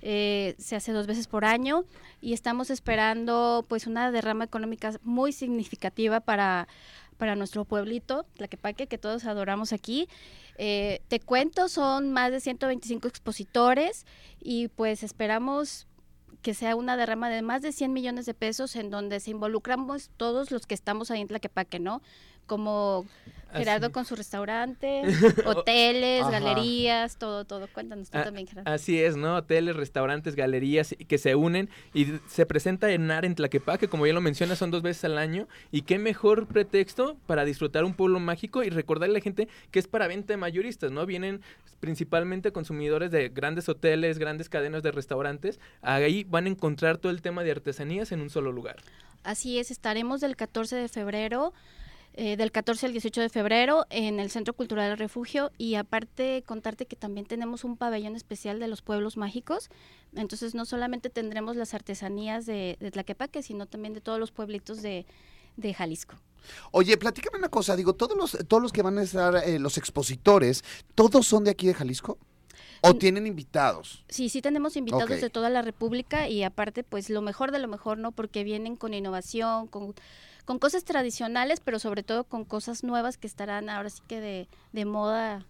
[0.02, 1.84] eh, se hace dos veces por año
[2.22, 6.68] y estamos esperando pues una derrama económica muy significativa para,
[7.20, 10.08] para nuestro pueblito, Tlaquepaque, que todos adoramos aquí.
[10.58, 14.06] Eh, te cuento, son más de 125 expositores
[14.40, 15.86] y pues esperamos
[16.42, 20.10] que sea una derrama de más de 100 millones de pesos en donde se involucramos
[20.16, 22.02] todos los que estamos ahí en Tlaquepaque, ¿no?
[22.50, 23.06] Como
[23.54, 25.02] Gerardo Así- con su restaurante,
[25.46, 26.32] hoteles, Ajá.
[26.40, 27.68] galerías, todo, todo.
[27.74, 28.70] Cuéntanos tú Ah, también, Gerardo.
[28.72, 29.36] Así es, ¿no?
[29.38, 34.14] Hoteles, restaurantes, galerías que se unen y se presenta en AR en Tlaquepaque, como ya
[34.14, 35.48] lo menciona, son dos veces al año.
[35.72, 39.80] Y qué mejor pretexto para disfrutar un pueblo mágico y recordarle a la gente que
[39.80, 41.06] es para venta de mayoristas, ¿no?
[41.06, 41.42] Vienen
[41.80, 45.60] principalmente consumidores de grandes hoteles, grandes cadenas de restaurantes.
[45.82, 48.78] Ahí van a encontrar todo el tema de artesanías en un solo lugar.
[49.24, 51.54] Así es, estaremos del 14 de febrero,
[52.14, 56.44] eh, del 14 al 18 de febrero en el Centro Cultural del Refugio y aparte
[56.46, 59.70] contarte que también tenemos un pabellón especial de los pueblos mágicos.
[60.16, 64.82] Entonces no solamente tendremos las artesanías de, de Tlaquepaque, sino también de todos los pueblitos
[64.82, 65.06] de,
[65.56, 66.16] de Jalisco.
[66.72, 69.78] Oye, platícame una cosa, digo, todos los, todos los que van a estar, eh, los
[69.78, 70.64] expositores,
[70.96, 72.18] ¿todos son de aquí de Jalisco?
[72.82, 72.98] ¿O Mm.
[72.98, 74.06] tienen invitados?
[74.08, 77.68] Sí, sí tenemos invitados de toda la República y aparte pues lo mejor de lo
[77.68, 78.14] mejor, ¿no?
[78.14, 79.94] Porque vienen con innovación, con,
[80.50, 84.48] con cosas tradicionales, pero sobre todo con cosas nuevas que estarán ahora sí que de,
[84.74, 85.46] de moda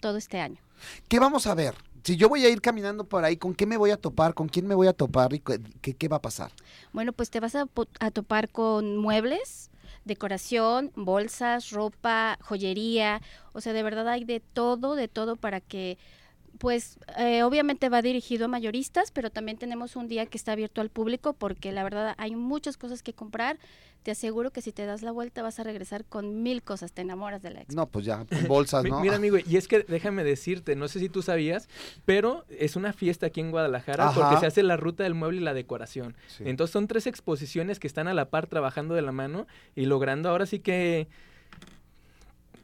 [0.00, 0.60] todo este año.
[1.06, 1.76] ¿Qué vamos a ver?
[2.02, 4.34] Si yo voy a ir caminando por ahí, ¿con qué me voy a topar?
[4.34, 5.32] ¿Con quién me voy a topar?
[5.34, 6.50] ¿Y qué, qué- va a pasar?
[6.92, 7.68] Bueno, pues te vas a,
[8.00, 9.70] a topar con muebles,
[10.04, 15.96] decoración, bolsas, ropa, joyería, o sea, de verdad hay de todo, de todo para que
[16.60, 20.82] pues eh, obviamente va dirigido a mayoristas, pero también tenemos un día que está abierto
[20.82, 23.58] al público porque la verdad hay muchas cosas que comprar.
[24.02, 27.00] Te aseguro que si te das la vuelta vas a regresar con mil cosas, te
[27.00, 27.74] enamoras de la expo.
[27.74, 29.00] No, pues ya, bolsas, ¿no?
[29.00, 31.66] Mira, amigo, y es que déjame decirte, no sé si tú sabías,
[32.04, 34.20] pero es una fiesta aquí en Guadalajara Ajá.
[34.20, 36.14] porque se hace la ruta del mueble y la decoración.
[36.28, 36.44] Sí.
[36.44, 40.28] Entonces son tres exposiciones que están a la par trabajando de la mano y logrando
[40.28, 41.08] ahora sí que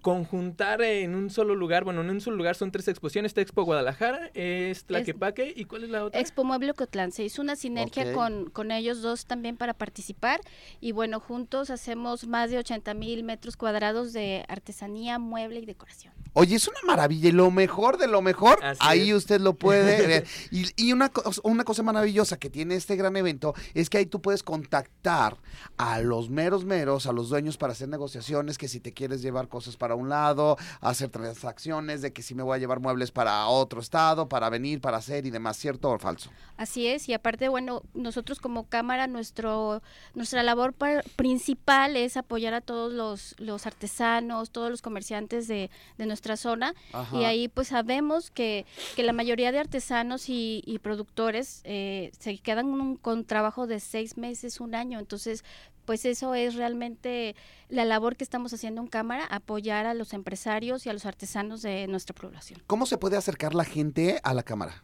[0.07, 3.65] conjuntar en un solo lugar, bueno, en un solo lugar son tres exposiciones, esta Expo
[3.65, 6.21] Guadalajara, es Tlaquepaque y ¿cuál es la otra?
[6.21, 7.11] Expo Mueble Ocotlán.
[7.11, 10.41] Se hizo una sinergia con, con ellos dos también para participar
[10.81, 16.15] y bueno, juntos hacemos más de 80 mil metros cuadrados de artesanía, mueble y decoración.
[16.39, 19.17] Oye, es una maravilla y lo mejor de lo mejor, Así ahí es.
[19.17, 20.27] usted lo puede ver.
[20.51, 21.11] Y, y una,
[21.45, 25.39] una cosa maravillosa que tiene este gran evento es que ahí tú puedes contactar
[25.79, 29.49] a los meros meros, a los dueños para hacer negociaciones, que si te quieres llevar
[29.49, 33.47] cosas para un lado, hacer transacciones, de que si me voy a llevar muebles para
[33.47, 36.31] otro estado, para venir, para hacer y demás, ¿cierto o falso?
[36.59, 39.83] Así es, y aparte, bueno, nosotros como Cámara, nuestro,
[40.15, 40.75] nuestra labor
[41.17, 46.37] principal es apoyar a todos los, los artesanos, todos los comerciantes de, de nuestra nuestra
[46.37, 47.21] zona Ajá.
[47.21, 52.39] y ahí pues sabemos que, que la mayoría de artesanos y, y productores eh, se
[52.39, 55.45] quedan un- con trabajo de seis meses, un año, entonces
[55.85, 57.37] pues eso es realmente
[57.69, 61.63] la labor que estamos haciendo en Cámara, apoyar a los empresarios y a los artesanos
[61.63, 62.61] de nuestra población.
[62.67, 64.83] ¿Cómo se puede acercar la gente a la cámara?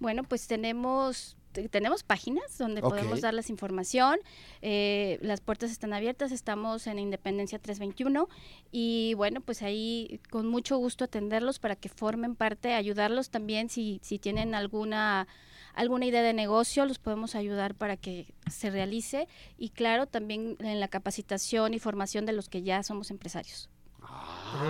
[0.00, 1.39] Bueno, pues tenemos te-
[1.70, 2.90] tenemos páginas donde Ok.
[2.90, 4.18] podemos darles información.
[4.62, 6.32] eh, las puertas están abiertas.
[6.32, 8.28] Estamos en Independencia 321
[8.72, 14.00] y bueno, pues ahí con mucho gusto atenderlos para que formen parte, ayudarlos también si
[14.02, 15.26] si tienen alguna
[15.74, 20.80] alguna idea de negocio, los podemos ayudar para que se realice y claro, también en
[20.80, 23.68] la capacitación y formación de los que ya somos empresarios.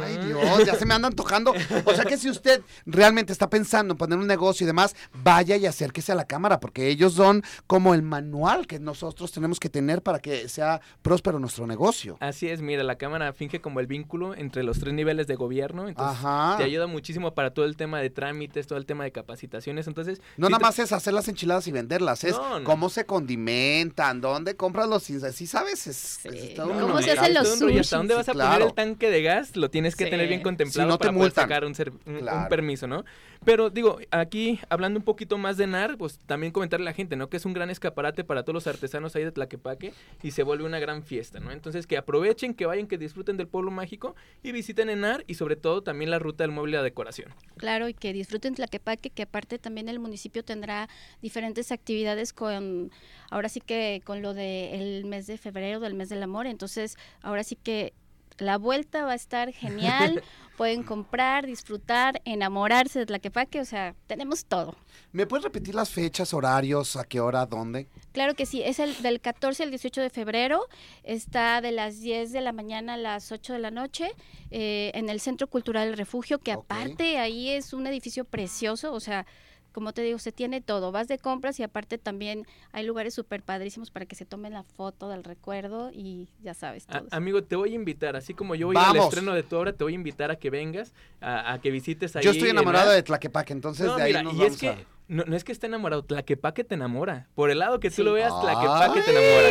[0.05, 1.53] Ay, Dios, ya se me andan tocando.
[1.87, 5.57] O sea que si usted realmente está pensando en poner un negocio y demás, vaya
[5.57, 9.71] y acérquese a la cámara, porque ellos son como el manual que nosotros tenemos que
[9.71, 12.19] tener para que sea próspero nuestro negocio.
[12.21, 15.88] Así es, mira, la cámara finge como el vínculo entre los tres niveles de gobierno,
[15.88, 16.57] entonces Ajá.
[16.59, 20.21] te ayuda muchísimo para todo el tema de trámites, todo el tema de capacitaciones, entonces...
[20.37, 22.64] No sí nada te- más es hacer las enchiladas y venderlas, es No, no.
[22.66, 25.03] cómo se condimentan, dónde compras los...
[25.05, 27.81] Sí, sabes, es, es todo un ¿Cómo se hacen los sushis?
[27.81, 28.66] ¿Hasta dónde vas a Sí, poner claro.
[28.69, 29.56] el tanque de gas?
[29.56, 30.11] Lo tienes que Sí.
[30.11, 31.74] tener bien contemplado Si no te para poder sacar un,
[32.06, 33.04] un- permiso, ¿no?
[33.44, 37.16] Pero digo, aquí hablando un poquito más de NAR, pues también comentarle a la gente,
[37.16, 37.28] ¿no?
[37.30, 40.64] Que es un gran escaparate para todos los artesanos ahí de Tlaquepaque y se vuelve
[40.64, 41.50] una gran fiesta, ¿no?
[41.50, 45.56] Entonces que aprovechen, que vayan, que disfruten del pueblo mágico y visiten NAR y sobre
[45.56, 47.33] todo también la ruta del mueble y la decoración.
[47.56, 50.88] Claro, y que disfruten Tlaquepaque, que aparte también el municipio tendrá
[51.22, 52.90] diferentes actividades con,
[53.30, 57.42] ahora sí que con lo del mes de febrero, del mes del amor, entonces ahora
[57.42, 57.94] sí que
[58.40, 60.22] la vuelta va a estar genial,
[60.57, 64.76] pueden comprar, disfrutar, enamorarse de Tlaquepaque, o sea, tenemos todo.
[65.12, 67.88] ¿Me puedes repetir las fechas, horarios, a qué hora, dónde?
[68.12, 70.66] Claro que sí, es el del 14 al 18 de febrero,
[71.03, 74.11] está de las 10 de la mañana a las 8 de la noche
[74.50, 79.26] eh, en el Centro Cultural Refugio, que aparte ahí es un edificio precioso, o sea,
[79.72, 83.42] como te digo, se tiene todo, vas de compras y aparte también hay lugares súper
[83.42, 87.09] padrísimos para que se tomen la foto del recuerdo y ya sabes A- todo.
[87.11, 89.85] amigo, te voy a invitar, así como yo voy al estreno de tu obra, te
[89.85, 92.24] voy a invitar a que vengas, a, a que visites ahí.
[92.24, 92.96] Yo estoy en enamorado NAR.
[92.96, 94.78] de Tlaquepaque, entonces No, de ahí mira, nos y vamos es que a...
[95.11, 97.27] no, no es que esté enamorado, Tlaquepaque te enamora.
[97.35, 98.03] Por el lado que tú Sí.
[98.03, 99.49] lo veas, Tlaquepaque te enamora.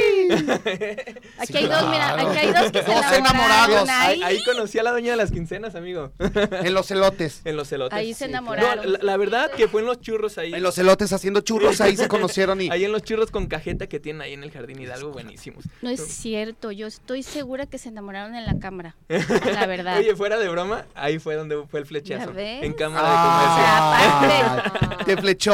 [1.40, 3.90] Aquí Sí, hay dos, mira, aquí hay dos que se Dos enamoraron enamorados.
[3.90, 4.44] Ahí, ahí.
[4.44, 6.12] conocí a la doña de las quincenas, amigo.
[6.70, 7.42] En los elotes.
[7.46, 7.98] en los elotes.
[7.98, 8.92] Ahí se No, enamoraron.
[8.94, 10.54] la, la verdad que fue en los churros ahí.
[10.54, 12.70] En los elotes haciendo churros, ahí se conocieron y...
[12.72, 15.66] Ahí en los churros con cajeta que tienen ahí en el Jardín Hidalgo, buenísimos.
[15.82, 19.98] No es cierto, yo estoy segura que se enamoraron en la cámara, la verdad.
[19.98, 22.32] Oye, fuera de broma, ahí fue donde fue el flechazo.
[22.38, 23.64] En cámara de comercio.
[23.66, 25.49] Ah, te flechó.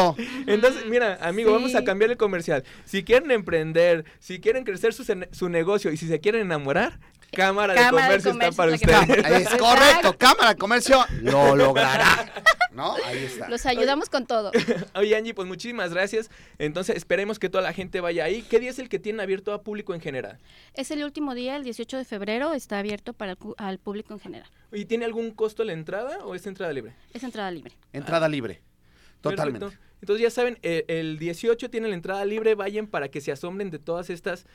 [0.48, 2.64] Entonces, mira, amigo, vamos a cambiar el comercial.
[2.86, 7.00] Si quieren emprender, si quieren crecer su, negocio y si se quieren enamorar,
[7.32, 9.52] Cámara, Cámara de de Comercio, está para ustedes.
[9.52, 12.32] Es correcto, Cámara de Comercio lo logrará.
[12.72, 12.94] ¿No?
[13.06, 13.48] Ahí está.
[13.48, 14.52] Los ayudamos con todo.
[14.96, 16.30] Oye, Angie, pues muchísimas gracias.
[16.60, 18.42] Entonces, esperemos que toda la gente vaya ahí.
[18.42, 20.40] ¿Qué día es el que tiene abierto a público en general?
[20.74, 24.20] Es el último día, el 18 de febrero, está abierto para el al público en
[24.20, 24.50] general.
[24.72, 26.94] ¿Y tiene algún costo la entrada o es entrada libre?
[27.14, 27.74] Es entrada libre.
[27.94, 28.62] Entrada libre.
[29.32, 29.66] Totalmente.
[29.66, 29.86] Perfecto.
[30.02, 33.72] Entonces ya saben, eh, el 18 tiene la entrada libre, vayan para que se asombren
[33.72, 34.46] de todas estas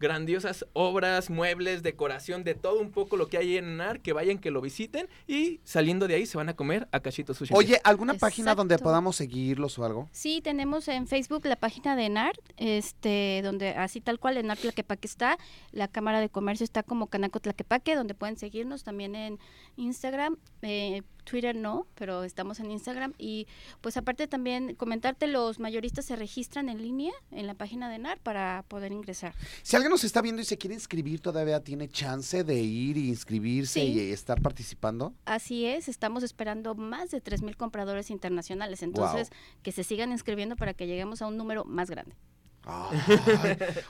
[0.00, 4.38] grandiosas obras, muebles, decoración, de todo un poco lo que hay en NAR, que vayan,
[4.38, 7.54] que lo visiten y saliendo de ahí se van a comer a Cachito Sushi.
[7.54, 10.08] Oye, ¿alguna página donde podamos seguirlos o algo?
[10.10, 14.58] Sí, tenemos en Facebook la página de NAR, este, donde así tal cual en NAR
[14.58, 15.38] Tlaquepaque está,
[15.70, 19.38] la Cámara de Comercio está como Canaco Tlaquepaque, donde pueden seguirnos también en
[19.76, 23.46] Instagram, eh, Twitter no, pero estamos en Instagram y
[23.80, 28.18] pues aparte también comentarte los mayoristas se registran en línea en la página de NAR
[28.18, 29.34] para poder ingresar.
[29.62, 33.08] Si alguien nos está viendo y se quiere inscribir, todavía tiene chance de ir y
[33.08, 33.86] inscribirse Sí.
[33.92, 35.12] y estar participando.
[35.26, 39.30] Así es, estamos esperando más de 3.000 compradores internacionales, entonces
[39.62, 42.16] que se sigan inscribiendo para que lleguemos a un número más grande.
[42.64, 42.98] Ay,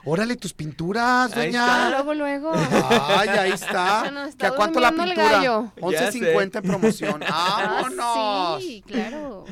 [0.05, 1.89] órale tus pinturas, doña.
[1.89, 2.51] Luego, luego.
[2.53, 4.03] Ay, ahí está.
[4.05, 5.13] Se nos está ¿Que a cuánto la pintura?
[5.15, 5.71] gallo.
[5.91, 7.21] Ya 11.50 en promoción.
[7.27, 8.63] Ah, ¡Vámonos!
[8.63, 9.45] sí, claro.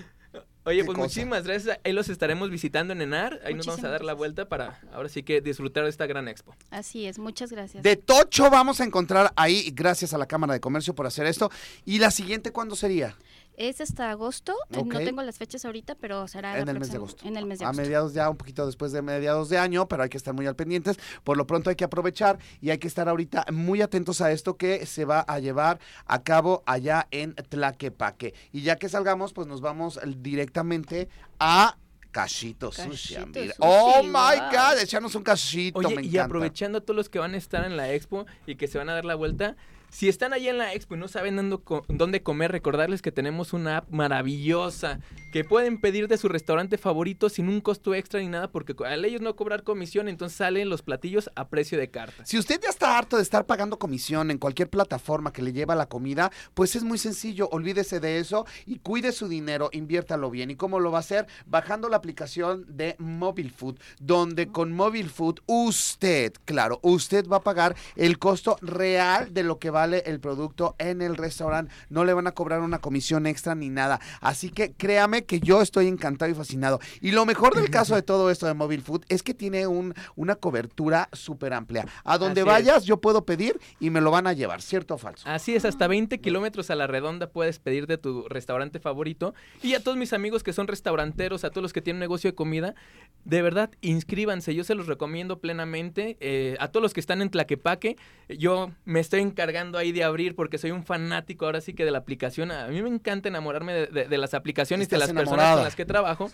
[0.69, 1.08] Oye, pues cosa.
[1.08, 1.79] muchísimas gracias.
[1.84, 3.41] Ahí los estaremos visitando en ENAR.
[3.43, 6.27] Ahí nos vamos a dar la vuelta para ahora sí que disfrutar de esta gran
[6.27, 6.55] expo.
[6.69, 7.82] Así es, muchas gracias.
[7.84, 11.49] De Tocho vamos a encontrar ahí, gracias a la Cámara de Comercio por hacer esto.
[11.86, 13.15] ¿Y la siguiente cuándo sería?
[13.60, 16.95] Es hasta agosto, eh, no tengo las fechas ahorita, pero será En el mes de
[16.95, 17.28] agosto.
[17.28, 17.82] En el mes de A agosto.
[17.84, 20.56] mediados ya, un poquito después de mediados de año, pero hay que estar muy al
[20.56, 20.98] pendientes.
[21.26, 24.56] Por lo pronto hay que aprovechar y hay que estar ahorita muy atentos a esto
[24.56, 28.34] que se va a llevar a cabo allá en Tlaquepaque.
[28.54, 31.76] Y ya que salgamos, pues nos vamos directamente a
[32.12, 33.15] Cachito sushi.
[33.15, 33.54] Cachito mira.
[33.56, 34.50] sushi, Oh my wow.
[34.52, 35.78] God, echarnos un cachito.
[35.80, 36.24] Oye, me y encanta.
[36.24, 38.88] aprovechando a todos los que van a estar en la expo y que se van
[38.89, 39.58] a dar la vuelta,
[39.89, 43.12] si están allí en la expo y no saben dónde, co- dónde comer, recordarles que
[43.12, 44.99] tenemos una app maravillosa
[45.32, 49.06] que pueden pedir de su restaurante favorito sin un costo extra ni nada, porque al
[49.06, 52.25] ellos no cobrar comisión, entonces salen los platillos a precio de carta.
[52.25, 55.75] Si usted ya está harto de estar pagando comisión en cualquier plataforma que le lleva
[55.75, 60.49] la comida, pues es muy sencillo, olvídese de eso y cuide su dinero, inviértalo bien.
[60.52, 61.28] ¿Y cómo lo va a hacer?
[61.45, 67.43] Bajando la aplicación de Mobile Food, donde con Mobile Food usted, claro, usted va a
[67.43, 71.73] pagar el costo real de lo que vale el producto en el restaurante.
[71.89, 74.01] No le van a cobrar una comisión extra ni nada.
[74.19, 76.82] Así que créame que yo estoy encantado y fascinado.
[76.99, 79.93] Y lo mejor del caso de todo esto de Mobile Food es que tiene un,
[80.17, 81.86] una cobertura súper amplia.
[82.03, 82.53] A donde Así es.
[82.53, 85.23] vayas, yo puedo pedir y me lo van a llevar, ¿cierto o falso?
[85.30, 89.34] Así es, hasta 20 kilómetros a la redonda puedes pedir de tu restaurante favorito.
[89.63, 92.36] Y a todos mis amigos que son restauranteros, a todos los que tienen negocio de
[92.36, 92.75] comida,
[93.23, 94.53] de verdad, inscríbanse.
[94.53, 96.17] Yo se los recomiendo plenamente.
[96.19, 97.95] Eh, a todos los que están en Tlaquepaque,
[98.27, 101.91] yo me estoy encargando ahí de abrir porque soy un fanático ahora sí que de
[101.91, 102.51] la aplicación.
[102.51, 105.63] A mí me encanta enamorarme de, de- de las aplicaciones y de las personas con
[105.63, 106.32] las que trabajo.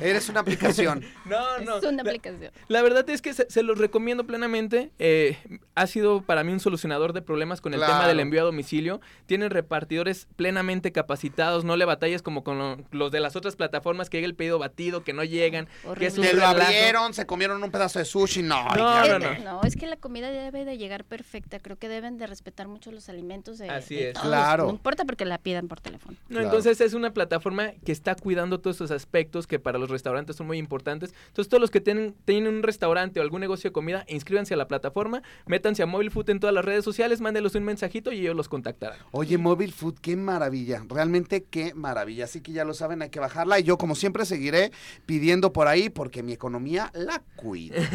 [0.00, 1.04] Eres una aplicación.
[1.26, 1.78] No, no.
[1.78, 2.52] es una la- aplicación.
[2.68, 4.90] la verdad es que se, se los recomiendo plenamente.
[4.98, 5.36] Eh,
[5.74, 9.00] ha sido para mí un solucionador de problemas con el tema del envío a domicilio.
[9.26, 11.64] Tienen repartidores plenamente capacitados.
[11.64, 14.58] No le batalles como con lo- los de las otras plataformas que llega el pedido
[14.58, 15.68] batido, que no llegan.
[15.98, 18.42] Que es un Te lo abrieron, se comieron un pedazo de sushi.
[18.42, 19.38] No, No, no, no.
[19.40, 21.58] No, es que la comida debe de llegar perfecta.
[21.58, 24.14] Creo que deben de respetar mucho los alimentos de, Así de es.
[24.14, 24.26] todos.
[24.26, 24.64] Claro.
[24.64, 26.16] No importa porque la pidan por teléfono.
[26.28, 26.46] No, Claro.
[26.46, 30.46] Entonces es una plataforma que está cuidando todos esos aspectos que para los restaurantes son
[30.46, 31.14] muy importantes.
[31.28, 34.56] Entonces todos los que tienen, tienen un restaurante o algún negocio de comida, inscríbanse a
[34.56, 38.20] la plataforma, métanse a Mobile Food en todas las redes sociales, mándenlos un mensajito y
[38.20, 38.98] ellos los contactarán.
[39.12, 42.24] Oye, Mobile Food, qué maravilla, realmente qué maravilla.
[42.24, 44.72] Así que ya lo saben, hay que bajarla y yo como siempre seguiré
[45.06, 47.76] pidiendo por ahí porque mi economía la cuida.
[47.80, 47.92] Así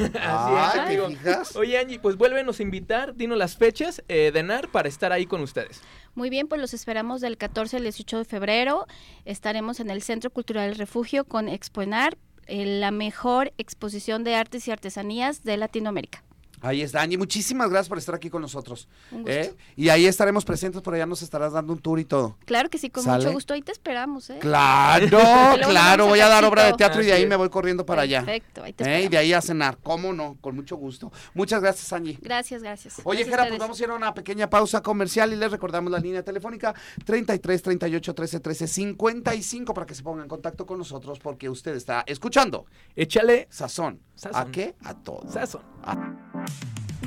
[0.67, 1.07] es, ¿te amigo.
[1.09, 1.55] fijas?
[1.55, 5.41] Oye, Angie, pues vuélvenos a invitar, dinos las fechas eh, de para estar ahí con
[5.41, 5.81] ustedes.
[6.13, 8.85] Muy bien, pues los esperamos del 14 al 18 de febrero.
[9.25, 12.17] Estaremos en el Centro Cultural El Refugio con Expoenar,
[12.47, 16.23] eh, la mejor exposición de artes y artesanías de Latinoamérica.
[16.61, 17.17] Ahí está, Angie.
[17.17, 18.87] Muchísimas gracias por estar aquí con nosotros.
[19.11, 19.31] Un gusto.
[19.31, 19.53] ¿eh?
[19.75, 22.37] Y ahí estaremos presentes, por allá nos estarás dando un tour y todo.
[22.45, 23.23] Claro que sí, con ¿Sale?
[23.25, 23.53] mucho gusto.
[23.53, 24.37] Ahí te esperamos, ¿eh?
[24.39, 25.19] Claro,
[25.67, 26.07] claro.
[26.07, 28.19] Voy a dar obra de teatro y de ahí me voy corriendo para allá.
[28.23, 28.87] Perfecto, ahí te ¿eh?
[28.87, 29.11] Y esperamos.
[29.11, 29.77] de ahí a cenar.
[29.81, 30.37] ¿Cómo no?
[30.41, 31.11] Con mucho gusto.
[31.33, 32.17] Muchas gracias, Angie.
[32.21, 33.01] Gracias, gracias.
[33.03, 35.99] Oye, Jera, pues vamos a ir a una pequeña pausa comercial y les recordamos la
[35.99, 36.73] línea telefónica
[37.05, 41.75] 33 38 13 13 55 para que se pongan en contacto con nosotros porque usted
[41.75, 43.99] está escuchando Échale Sazón.
[44.15, 44.41] Sazón.
[44.41, 44.75] ¿A qué?
[44.83, 45.29] A todo.
[45.31, 45.61] sazón.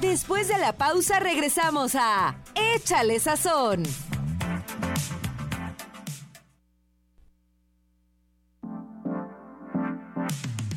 [0.00, 3.82] Después de la pausa regresamos a Échale Sazón.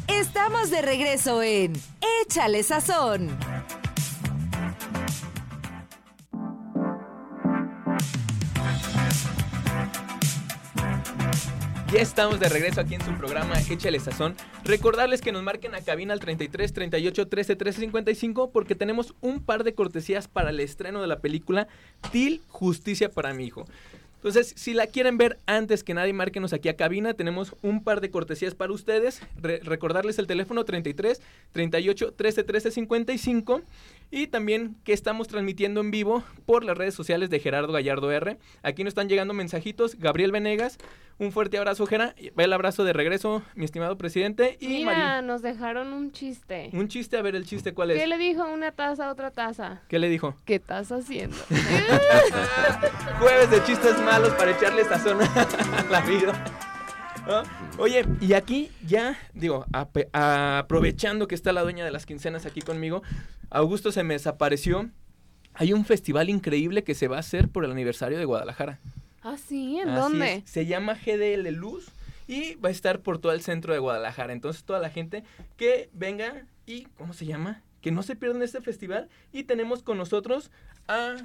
[0.08, 1.74] Estamos de regreso en
[2.22, 3.57] Échale Sazón.
[11.94, 14.36] Ya estamos de regreso aquí en su programa Échale Sazón.
[14.66, 19.42] Recordarles que nos marquen a cabina al 33 38 13 13 55 porque tenemos un
[19.42, 21.68] par de cortesías para el estreno de la película
[22.12, 23.66] Til Justicia para mi hijo.
[24.16, 27.14] Entonces, si la quieren ver antes que nadie, márquenos aquí a cabina.
[27.14, 29.22] Tenemos un par de cortesías para ustedes.
[29.42, 31.22] Re- recordarles el teléfono 33
[31.54, 33.62] 38 13 13 55.
[34.10, 38.38] Y también que estamos transmitiendo en vivo por las redes sociales de Gerardo Gallardo R.
[38.64, 39.96] Aquí nos están llegando mensajitos.
[40.00, 40.78] Gabriel Venegas,
[41.20, 42.16] un fuerte abrazo, Gera.
[42.38, 44.56] El abrazo de regreso, mi estimado presidente.
[44.62, 46.70] Y Mira, nos dejaron un chiste.
[46.72, 48.00] un chiste, a ver el chiste, ¿cuál es?
[48.00, 49.82] ¿Qué le dijo una taza a otra taza?
[49.90, 50.36] ¿Qué le dijo?
[50.46, 51.36] ¿Qué estás haciendo?
[53.20, 56.46] Jueves de chistes malos para echarle esta zona a la vida.
[57.28, 57.44] ¿No?
[57.78, 59.66] Oye, y aquí ya, digo,
[60.14, 63.04] aprovechando que está la dueña de las quincenas aquí conmigo,
[63.50, 64.90] Augusto se me desapareció.
[65.54, 68.80] Hay un festival increíble que se va a hacer por el aniversario de Guadalajara.
[69.24, 69.80] ¿Ah, sí?
[69.80, 70.34] ¿En Así dónde?
[70.36, 71.90] es, Se llama GDL Luz
[72.28, 74.32] y va a estar por todo el centro de Guadalajara.
[74.34, 75.24] Entonces, toda la gente
[75.58, 77.62] que venga y, ¿cómo se llama?
[77.82, 79.10] Que no se pierdan este festival.
[79.34, 80.52] Y tenemos con nosotros
[80.88, 81.16] a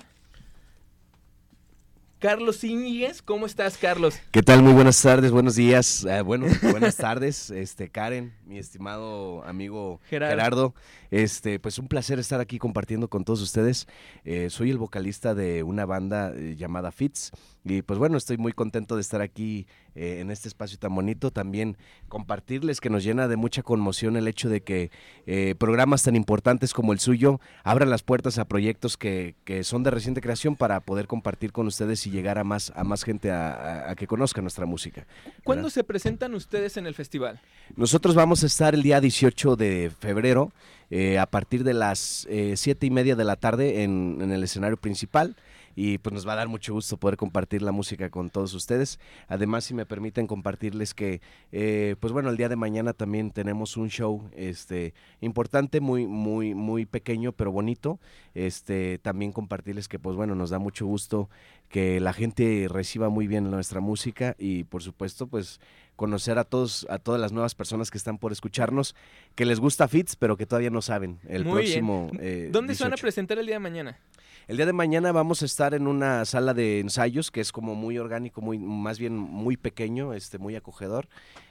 [2.22, 3.20] Carlos Íñiguez.
[3.20, 4.14] ¿Cómo estás, Carlos?
[4.30, 4.62] ¿Qué tal?
[4.62, 10.30] Muy buenas tardes, buenos días, eh, bueno, buenas tardes, este Karen, mi estimado amigo Gerardo.
[10.36, 10.74] Gerardo.
[11.10, 13.86] Este, pues un placer estar aquí compartiendo con todos ustedes.
[14.24, 17.32] Eh, soy el vocalista de una banda eh, llamada Fits
[17.64, 21.30] y pues bueno, estoy muy contento de estar aquí eh, en este espacio tan bonito.
[21.30, 21.76] También
[22.08, 24.90] compartirles que nos llena de mucha conmoción el hecho de que
[25.26, 29.82] eh, programas tan importantes como el suyo abran las puertas a proyectos que, que son
[29.82, 33.30] de reciente creación para poder compartir con ustedes y llegar a más, a más gente
[33.30, 35.06] a, a- a que conozca nuestra música.
[35.44, 35.74] ¿Cuándo ¿verdad?
[35.74, 37.40] se presentan ustedes en el festival?
[37.76, 40.52] Nosotros vamos a estar el día 18 de febrero
[40.90, 44.76] eh, a partir de las eh, y media de la tarde en, en el escenario
[44.76, 45.36] principal
[45.74, 48.98] y pues nos va a dar mucho gusto poder compartir la música con todos ustedes.
[49.28, 51.20] Además, si me permiten compartirles que,
[51.50, 56.54] eh, pues bueno, el día de mañana también tenemos un show este, importante, muy, muy,
[56.54, 57.98] muy pequeño, pero bonito.
[58.34, 61.28] Este, también compartirles que, pues bueno, nos da mucho gusto
[61.68, 65.60] que la gente reciba muy bien nuestra música y, por supuesto, pues
[66.02, 68.96] conocer a todos, a todas las nuevas personas que están por escucharnos,
[69.36, 71.20] que les gusta Fits, pero que todavía no saben.
[71.28, 72.10] El Muy próximo.
[72.18, 73.02] eh, ¿Dónde se van a 18.
[73.02, 74.00] presentar el día de mañana?
[74.48, 77.76] El día de mañana vamos a estar en una sala de ensayos que es como
[77.76, 81.06] muy orgánico, muy, más bien muy pequeño, este, muy acogedor.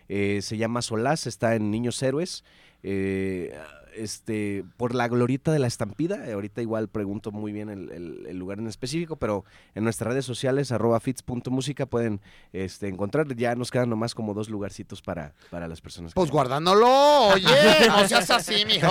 [0.10, 2.44] Eh, se llama Solás, está en Niños Héroes.
[2.84, 3.58] eh,
[3.96, 8.26] este, por la glorieta de la estampida, eh, ahorita igual pregunto muy bien el, el-
[8.28, 12.22] el lugar en específico, pero en nuestras redes sociales, arroba fits.música, pueden
[12.54, 16.14] este, encontrar, ya nos quedan nomás como dos lugarcitos para, para las personas.
[16.14, 16.88] Pues guardándolo,
[17.30, 17.46] oye,
[17.88, 18.88] no seas así, mijo.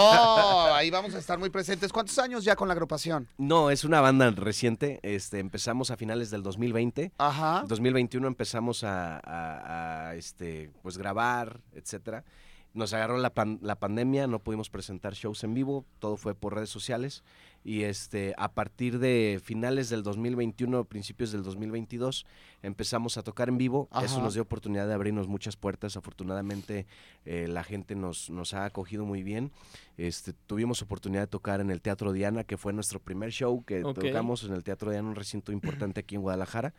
[0.74, 1.92] Ahí vamos a estar muy presentes.
[1.92, 3.26] ¿Cuántos años ya con la agrupación?
[3.38, 7.12] No, es una banda reciente, este, empezamos a finales del 2020.
[7.18, 7.64] Ajá.
[7.66, 12.24] 2021 empezamos a, a- a, este, pues grabar, etcétera.
[12.72, 16.54] Nos agarró la, pan- la pandemia, no pudimos presentar shows en vivo, todo fue por
[16.54, 17.24] redes sociales
[17.64, 22.24] y este a partir de finales del 2021, principios del 2022
[22.62, 23.88] empezamos a tocar en vivo.
[24.04, 25.96] Eso nos dio oportunidad de abrirnos muchas puertas.
[25.96, 26.86] Afortunadamente
[27.24, 29.50] eh, la gente nos, nos ha acogido muy bien.
[29.96, 33.82] Este, tuvimos oportunidad de tocar en el Teatro Diana, que fue nuestro primer show que
[33.94, 36.72] tocamos en el Teatro Diana, un recinto importante aquí en Guadalajara.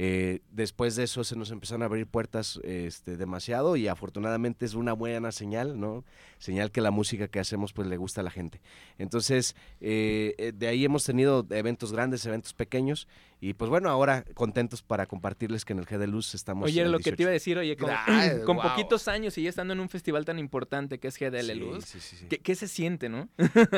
[0.00, 4.74] Eh, después de eso se nos empezaron a abrir puertas este, demasiado y afortunadamente es
[4.74, 6.04] una buena señal, ¿no?
[6.38, 8.60] Señal que la música que hacemos pues le gusta a la gente.
[8.96, 13.08] Entonces, eh, eh, de ahí hemos tenido eventos grandes, eventos pequeños
[13.40, 16.66] y pues bueno, ahora contentos para compartirles que en el G de Luz estamos...
[16.66, 17.32] Oye, lo que te iba a 18.
[17.32, 17.90] decir, oye, con,
[18.44, 18.68] con wow.
[18.70, 21.84] poquitos años y ya estando en un festival tan importante que es GDL Sí, Luz,
[21.84, 22.26] sí, sí, sí.
[22.28, 23.28] ¿qué, qué se siente, no?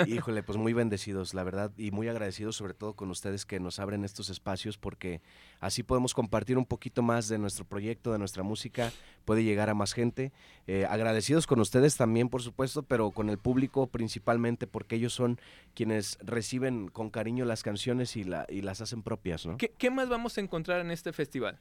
[0.07, 3.79] Híjole, pues muy bendecidos, la verdad, y muy agradecidos sobre todo con ustedes que nos
[3.79, 5.21] abren estos espacios porque
[5.61, 8.93] así podemos compartir un poquito más de nuestro proyecto, de nuestra música,
[9.27, 10.33] puede llegar a más gente.
[10.67, 15.39] Eh, agradecidos con ustedes también, por supuesto, pero con el público principalmente porque ellos son
[15.75, 19.50] quienes reciben con cariño las canciones y, la, y las hacen propias, ¿no?
[19.59, 21.59] ¿Qué, qué más vamos a encontrar en este festival?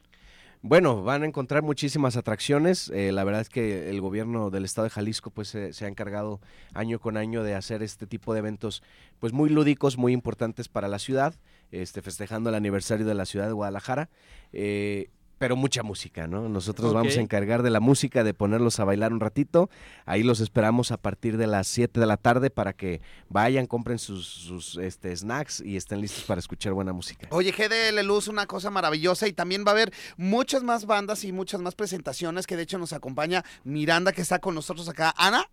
[0.61, 2.89] Bueno, van a encontrar muchísimas atracciones.
[2.89, 5.87] eh, la verdad es que el gobierno del estado de Jalisco pues se, se ha
[5.87, 6.41] encargado
[6.73, 8.83] año con año de hacer este tipo de eventos
[9.19, 11.35] pues muy lúdicos, muy importantes para la ciudad,
[11.71, 14.09] este, festejando el aniversario de la ciudad de Guadalajara.
[14.51, 15.09] eh,
[15.39, 16.49] pero mucha música, ¿no?
[16.49, 19.69] Nosotros vamos a encargar de la música, de ponerlos a bailar un ratito.
[20.05, 23.97] Ahí los esperamos a partir de las 7 de la tarde para que vayan, compren
[23.97, 27.27] sus, sus este, snacks y estén listos para escuchar buena música.
[27.31, 31.31] Oye, GDL Luz, una cosa maravillosa y también va a haber muchas más bandas y
[31.31, 35.13] muchas más presentaciones que de hecho nos acompaña Miranda que está con nosotros acá.
[35.17, 35.49] Ana,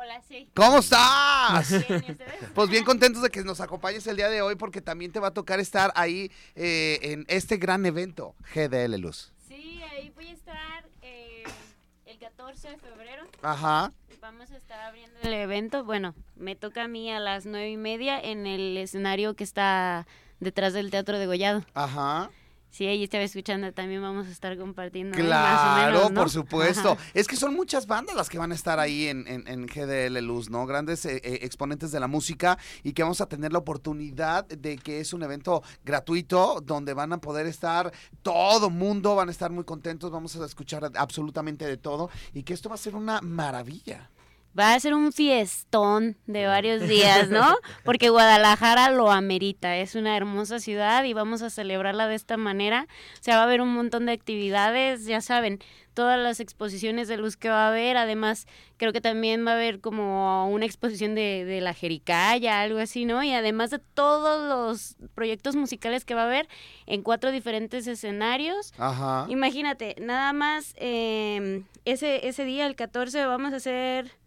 [0.00, 0.48] Hola, sí.
[0.54, 1.70] ¿cómo estás?
[1.88, 2.34] Bien, ¿y ustedes?
[2.54, 5.28] Pues bien contentos de que nos acompañes el día de hoy porque también te va
[5.28, 9.32] a tocar estar ahí eh, en este gran evento, GDL Luz.
[9.48, 11.42] Sí, ahí voy a estar eh,
[12.06, 13.24] el 14 de febrero.
[13.42, 13.92] Ajá.
[14.20, 15.82] Vamos a estar abriendo el evento.
[15.84, 20.06] Bueno, me toca a mí a las nueve y media en el escenario que está
[20.38, 21.64] detrás del Teatro de Gollado.
[21.74, 22.30] Ajá.
[22.70, 25.16] Sí, ahí estaba escuchando, también vamos a estar compartiendo.
[25.16, 26.20] Claro, menos, ¿no?
[26.20, 26.92] por supuesto.
[26.92, 27.02] Ajá.
[27.14, 30.18] Es que son muchas bandas las que van a estar ahí en, en- en GDL
[30.24, 30.66] Luz, ¿no?
[30.66, 34.76] Grandes eh, eh, exponentes de la música y que vamos a tener la oportunidad de
[34.76, 37.90] que es un evento gratuito donde van a poder estar
[38.22, 42.52] todo mundo, van a estar muy contentos, vamos a escuchar absolutamente de todo y que
[42.52, 44.10] esto va a ser una maravilla.
[44.58, 47.46] Va a ser un fiestón de varios días, ¿no?
[47.84, 52.88] Porque Guadalajara lo amerita, es una hermosa ciudad y vamos a celebrarla de esta manera.
[53.14, 55.60] O sea, va a haber un montón de actividades, ya saben,
[55.98, 58.46] todas las exposiciones de luz que va a haber, además
[58.76, 63.04] creo que también va a haber como una exposición de, de la Jericaya, algo así,
[63.04, 63.22] ¿no?
[63.24, 66.48] Y además de todos los proyectos musicales que va a haber
[66.86, 68.72] en cuatro diferentes escenarios.
[68.78, 69.26] Ajá.
[69.28, 74.17] Imagínate, nada más eh, ese, ese día, el 14, vamos a hacer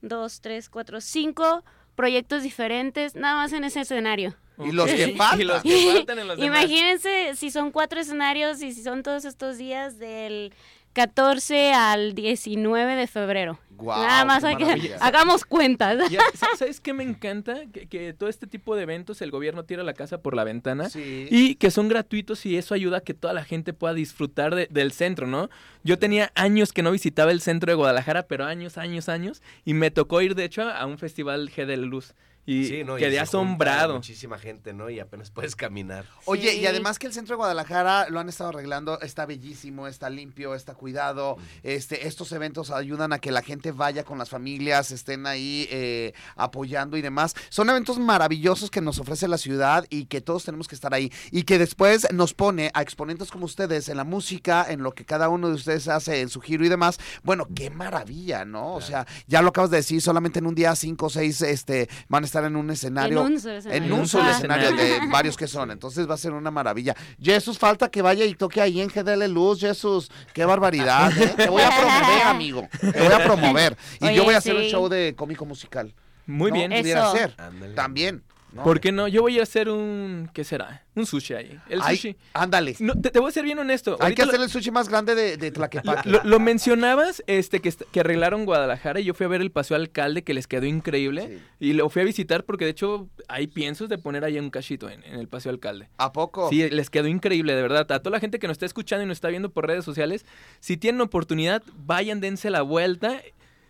[0.00, 4.36] dos, tres, cuatro, cinco proyectos diferentes, nada más en ese escenario.
[4.58, 5.40] Y los que faltan.
[5.40, 6.60] Y los que faltan en los demás.
[6.60, 10.52] Imagínense si son cuatro escenarios y si son todos estos días del
[10.92, 13.58] 14 al 19 de febrero.
[13.70, 16.10] Guau, Nada más hay que hagamos cuentas.
[16.10, 16.20] Ya,
[16.58, 17.60] ¿Sabes qué me encanta?
[17.72, 20.90] Que, que todo este tipo de eventos el gobierno tira la casa por la ventana
[20.90, 21.28] Sí.
[21.30, 24.66] y que son gratuitos y eso ayuda a que toda la gente pueda disfrutar de-
[24.70, 25.48] del centro, ¿no?
[25.82, 29.72] Yo tenía años que no visitaba el centro de Guadalajara, pero años, años, años, y
[29.72, 32.14] me tocó ir de hecho a un festival G de Luz
[32.46, 32.96] y Sí, ¿no?
[32.96, 33.94] Y quedé junta asombrado.
[33.94, 34.90] Muchísima gente, ¿no?
[34.90, 36.04] Y apenas puedes caminar.
[36.24, 40.10] Oye, y además que el centro de Guadalajara lo han estado arreglando, está bellísimo, está
[40.10, 41.36] limpio, está cuidado.
[41.62, 46.12] Este, estos eventos ayudan a que la gente vaya con las familias, estén ahí eh,
[46.36, 47.34] apoyando y demás.
[47.48, 51.12] Son eventos maravillosos que nos ofrece la ciudad y que todos tenemos que estar ahí.
[51.30, 55.04] Y que después nos pone a exponentes como ustedes en la música, en lo que
[55.04, 56.98] cada uno de ustedes hace en su giro y demás.
[57.22, 58.74] Bueno, qué maravilla, ¿no?
[58.74, 61.88] O sea, ya lo acabas de decir, solamente en un día cinco o seis este,
[62.08, 63.20] van a estar en un escenario.
[63.26, 63.84] En un solo escenario.
[63.86, 64.30] En un solo Ah.
[64.32, 65.70] escenario de varios que son.
[65.70, 66.94] Entonces va a ser una maravilla.
[67.20, 70.10] Jesús, falta que vaya y toque ahí en GDL Luz, Jesús.
[70.32, 71.10] Qué barbaridad.
[71.20, 71.34] ¿eh?
[71.36, 72.68] Te voy a promover, amigo.
[72.80, 73.76] Te voy a promover.
[74.00, 75.92] Y yo voy a hacer un show de cómico musical.
[76.26, 76.56] Muy ¿no?
[76.56, 76.70] bien.
[76.70, 77.12] Pudiera Eso.
[77.12, 77.34] ser.
[77.38, 77.74] Ándale.
[77.74, 78.22] También.
[78.52, 78.62] ¿No?
[78.64, 79.08] ¿Por qué no?
[79.08, 80.28] Yo voy a hacer un...
[80.34, 80.84] ¿Qué será?
[80.94, 81.58] Un sushi ahí.
[81.68, 82.16] El Ay, sushi...
[82.34, 82.74] ándale.
[82.80, 83.92] No, te, te voy a ser bien honesto.
[84.00, 86.08] Hay que ahorita hacer el sushi más grande de, de Lo, Tlaquepaque.
[86.10, 89.76] lo- lo mencionabas, este, que, que arreglaron Guadalajara y yo fui a ver el Paseo
[89.76, 91.68] Alcalde que les quedó increíble Sí.
[91.70, 94.88] y lo fui a visitar porque de hecho hay piensos de poner ahí un cachito
[94.90, 95.88] en, en el Paseo Alcalde.
[95.96, 96.48] ¿A poco?
[96.50, 97.90] Sí, les quedó increíble, de verdad.
[97.92, 100.26] A toda la gente que nos está escuchando y nos está viendo por redes sociales,
[100.60, 103.20] si tienen oportunidad, vayan, dense la vuelta.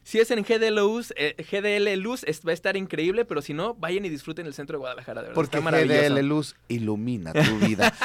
[0.03, 3.55] Si es en GDL Luz, eh, GDL Luz es- va a estar increíble, pero si
[3.55, 5.34] no, vayan y disfruten el centro de Guadalajara, de verdad.
[5.34, 6.01] Porque está maravilloso.
[6.01, 7.92] GDL Luz ilumina tu vida.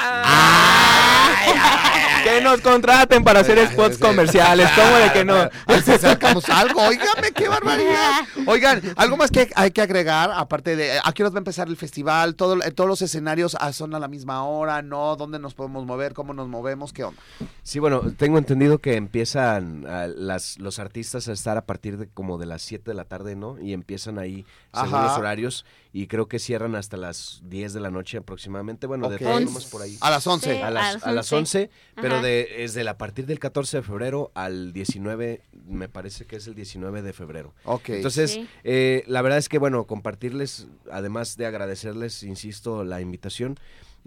[2.24, 5.34] Que nos contraten para hacer spots comerciales, ¿cómo de que no?
[5.34, 6.82] A ver si sacamos algo.
[6.82, 8.22] Óigame, qué barbaridad.
[8.46, 11.68] Oigan, algo más que hay que agregar, aparte de a qué horas va a empezar
[11.68, 15.14] el festival, todo, eh, todos los escenarios ah, son a la misma hora, ¿no?
[15.14, 16.14] ¿Dónde nos podemos mover?
[16.14, 16.92] ¿Cómo nos movemos?
[16.92, 17.20] ¿Qué onda?
[17.62, 22.08] Sí, bueno, tengo entendido que empiezan ah, las, los artistas a estar a partir de
[22.08, 23.60] como de las 7 de la tarde, ¿no?
[23.60, 25.04] Y empiezan ahí según Ajá.
[25.04, 28.86] los horarios y creo que cierran hasta las 10 de la noche aproximadamente.
[28.86, 29.12] Bueno, Ok.
[29.12, 29.96] de todas formas por ahí.
[30.00, 30.54] A las 11.
[30.54, 30.60] Sí.
[30.60, 31.36] A a las, a las 11.
[31.68, 31.70] 11,
[32.02, 36.24] pero de, es de la- a partir del 14 de febrero al 19, me parece
[36.26, 37.54] que es el 19 de febrero.
[37.64, 37.90] Ok.
[37.90, 38.48] Entonces, Sí.
[38.64, 43.58] eh, la verdad es que, bueno, compartirles, además de agradecerles, insisto, la invitación,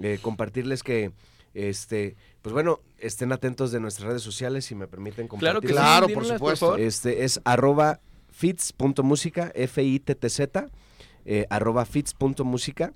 [0.01, 1.11] eh, compartirles que,
[1.53, 5.83] este, pues bueno, estén atentos de nuestras redes sociales, si me permiten Claro que compartirlas.
[5.83, 6.77] Claro, sí, por supuesto.
[6.77, 7.99] Este es arroba
[8.31, 10.67] fits.música, F-I-T-T-Z,
[11.25, 12.93] eh, arroba fits.música.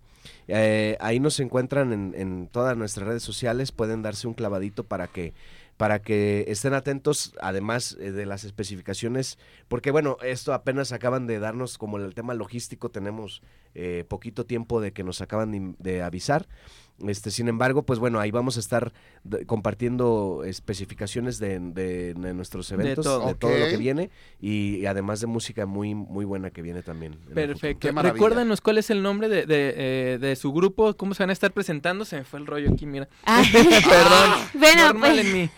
[0.48, 5.08] Eh, ahí nos encuentran en, en todas nuestras redes sociales, pueden darse un clavadito para
[5.08, 5.34] que
[5.78, 11.40] para que estén atentos, además eh, de las especificaciones, porque bueno, esto apenas acaban de
[11.40, 13.42] darnos como el tema logístico, tenemos
[13.74, 16.48] eh, poquito tiempo de que nos acaban de, de avisar.
[17.08, 22.34] Este, sin embargo, pues bueno, ahí vamos a estar de- compartiendo especificaciones de, de- de
[22.34, 23.36] nuestros eventos, de todo.
[23.36, 27.16] todo, lo que viene y, y además de música muy muy buena que viene también.
[27.34, 27.92] Perfecto.
[27.92, 31.34] Recuérdanos cuál es el nombre de, de, eh, de su grupo, cómo se van a
[31.34, 32.06] estar presentando.
[32.06, 33.10] Se me fue el rollo aquí, mira.
[33.26, 34.40] Ah, Perdón.
[34.54, 35.50] bueno, Normal pues, en mí.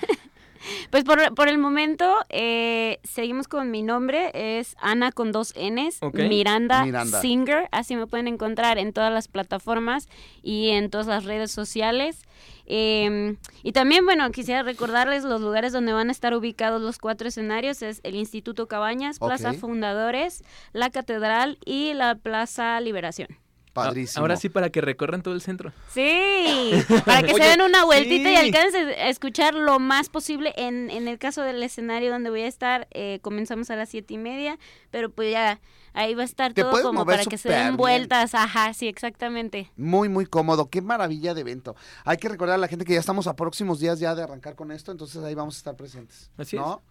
[0.90, 6.00] pues por, por el momento eh, seguimos con mi nombre, es Ana con dos Ns.
[6.14, 7.22] Miranda, Miranda.
[7.22, 10.08] Singer, así me pueden encontrar en todas las plataformas
[10.44, 12.22] y en todas las redes sociales.
[12.68, 17.28] Eh, y también, bueno, quisiera recordarles los lugares donde van a estar ubicados los cuatro
[17.28, 19.54] escenarios, es el Instituto Cabañas, Plaza.
[19.54, 20.44] Fundadores,
[20.74, 23.28] la Catedral y la Plaza Liberación.
[23.76, 24.22] Padrísimo.
[24.22, 25.74] Ahora sí, para que recorran todo el centro.
[25.94, 26.72] Sí,
[27.06, 30.54] para que Oye, se den una vueltita y alcancen a escuchar lo más posible.
[30.56, 34.14] En, en el caso del escenario donde voy a estar, eh, comenzamos a las siete
[34.14, 34.58] y media,
[34.92, 35.60] pero pues ya
[35.94, 37.78] ahí va a estar Te todo como para que se den bien.
[37.78, 38.34] vueltas.
[38.34, 39.72] Ajá, sí, exactamente.
[39.76, 40.70] Muy, muy cómodo.
[40.70, 41.76] Qué maravilla de evento.
[42.06, 44.56] Hay que recordar a la gente que ya estamos a próximos días ya de arrancar
[44.56, 46.32] con esto, entonces ahí vamos a estar presentes.
[46.38, 46.82] Así ¿no?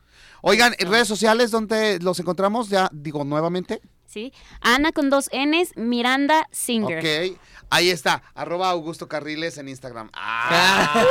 [0.42, 2.68] Oigan, en redes sociales, ¿dónde los encontramos?
[2.68, 3.80] Ya digo nuevamente.
[4.14, 6.98] Sí, Ana con dos Ns, Miranda Singer.
[7.00, 7.36] Ok.
[7.70, 10.08] Ahí está, arroba Augusto Carriles en Instagram.
[10.14, 11.04] Ah.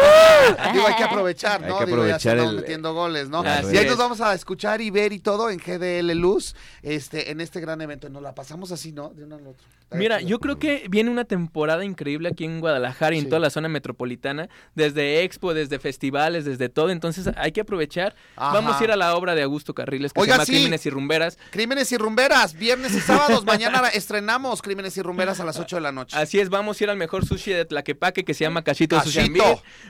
[0.73, 1.79] digo, hay que aprovechar, Hay ¿no?
[1.79, 3.43] que digo, ya se aprovechar el- metiendo goles, ¿no?
[3.43, 3.87] Y ahí es.
[3.87, 7.81] nos vamos a escuchar y ver y todo en GDL Luz, este, en este gran
[7.81, 8.07] evento.
[8.09, 9.09] Nos la pasamos así, ¿no?
[9.09, 9.65] De uno al otro.
[9.91, 13.29] Mira, yo creo que viene una temporada increíble aquí en Guadalajara y en Sí.
[13.29, 18.15] toda la zona metropolitana, desde expo, desde festivales, desde todo, entonces hay que aprovechar.
[18.35, 18.53] Ajá.
[18.53, 20.51] Vamos a ir a la obra de Augusto Carriles que Oiga, se llama sí.
[20.53, 21.37] Crímenes y Rumberas.
[21.51, 23.45] Crímenes y rumberas, viernes y sábados.
[23.45, 26.17] Mañana estrenamos Crímenes y Rumberas a las 8 de la noche.
[26.17, 29.33] Así es, vamos a ir al mejor sushi de Tlaquepaque que se llama Cachito, Sushi.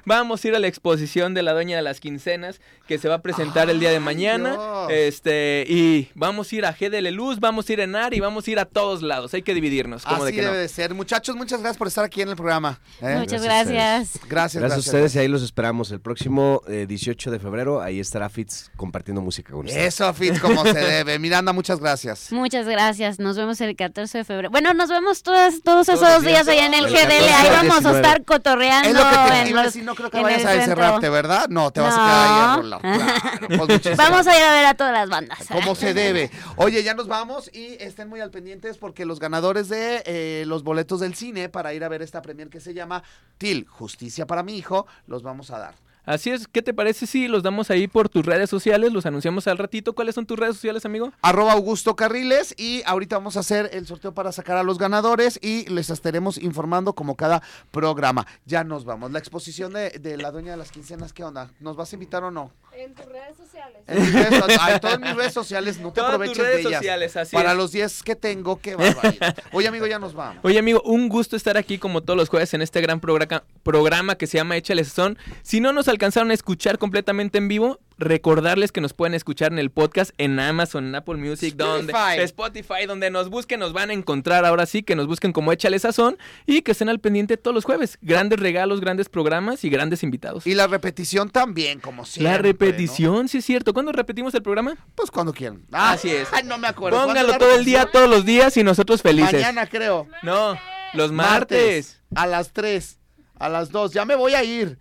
[0.06, 3.16] Vamos a ir a la exposición de la Dueña de las Quincenas que se va
[3.16, 4.52] a presentar el día de mañana.
[4.54, 4.88] Dios.
[4.92, 8.48] Este, y vamos a ir a GDL Luz, vamos a ir a ENAR y vamos
[8.48, 9.34] a ir a todos lados.
[9.34, 10.48] Hay que dividirnos, como Así de que no.
[10.52, 10.94] debe de ser.
[10.94, 12.80] Muchachos, muchas gracias por estar aquí en el programa.
[13.02, 13.16] ¿eh?
[13.20, 13.68] Muchas Gracias a ustedes.
[13.70, 14.30] gracias.
[14.30, 14.78] Gracias, Gracias, gracias.
[14.78, 17.82] a ustedes y ahí los esperamos el próximo eh, 18 de febrero.
[17.82, 19.94] Ahí estará Fitz compartiendo música con ustedes.
[19.94, 21.20] Eso, Fitz, como se debe.
[21.20, 22.32] Miranda, muchas gracias.
[22.32, 22.93] Muchas gracias.
[23.20, 24.50] Nos vemos el 14 de febrero.
[24.50, 26.48] Bueno, nos vemos todas, todos esos días días.
[26.48, 27.00] allá en el El GDL.
[27.00, 27.98] 14 Ahí vamos a 19.
[28.02, 28.90] estar cotorreando.
[28.90, 31.48] Es lo que te en iba a decir, no creo que vayas a encerrarte, ¿verdad?
[31.50, 32.82] No, te vas a quedar ahí a rolar.
[32.82, 35.40] Claro, pues Vamos a ir a ver a todas las bandas.
[35.52, 36.30] Como se debe.
[36.56, 40.64] Oye, ya nos vamos y estén muy al pendientes porque los ganadores de eh, los
[40.64, 43.04] boletos del cine para ir a ver esta premier que se llama
[43.38, 45.76] TIL, Justicia para mi hijo, los vamos a dar.
[46.06, 48.92] Así es, ¿qué te parece si los damos ahí por tus redes sociales?
[48.92, 49.94] Los anunciamos al ratito.
[49.94, 51.14] ¿Cuáles son tus redes sociales, amigo?
[51.22, 55.40] Arroba Augusto Carriles y ahorita vamos a hacer el sorteo para sacar a los ganadores
[55.42, 57.42] y les estaremos informando como cada
[57.72, 58.28] programa.
[58.46, 59.12] Ya nos vamos.
[59.12, 61.52] La exposición de, de la dueña de las quincenas, ¿qué onda?
[61.62, 62.52] ¿Nos vas a invitar o no?
[62.76, 63.82] En tus redes sociales.
[63.88, 66.62] En mis redes, ay, todas mis redes sociales, no te Todas tus aproveches redes de
[66.70, 66.80] ellas.
[66.80, 67.58] sociales, así Para es.
[67.58, 69.38] los 10 que tengo, qué barbaridad.
[69.52, 70.40] Oye, amigo, ya nos vamos.
[70.44, 74.16] Oye, amigo, un gusto estar aquí como todos los jueves en este gran programa, programa
[74.16, 75.20] que se llama Échale Son.
[75.44, 79.60] Si no nos alcanzaron a escuchar completamente en vivo, recordarles que nos pueden escuchar en
[79.60, 82.22] el podcast en Amazon, en Apple Music, donde Spotify.
[82.24, 85.80] Spotify, donde nos busquen, nos van a encontrar ahora sí, que nos busquen como Échale
[85.80, 87.98] Sazón y que estén al pendiente todos los jueves.
[88.02, 90.46] Grandes regalos, grandes programas y grandes invitados.
[90.46, 92.32] Y la repetición también, como siempre.
[92.32, 92.44] la ¿no?
[92.44, 93.74] repetición, sí es cierto.
[93.74, 94.76] ¿Cuándo repetimos el programa?
[94.96, 95.64] Pues cuando quieran.
[95.72, 96.28] Así es.
[96.32, 96.98] Ay, no me acuerdo.
[96.98, 99.34] ¿Cuándo Póngalo todo el día, todos los días y nosotros felices.
[99.34, 100.08] Mañana, creo.
[100.24, 100.58] No,
[100.94, 102.02] los martes.
[102.16, 103.00] A las 3.
[103.44, 103.92] A las 2.
[103.92, 104.78] Ya me voy a ir.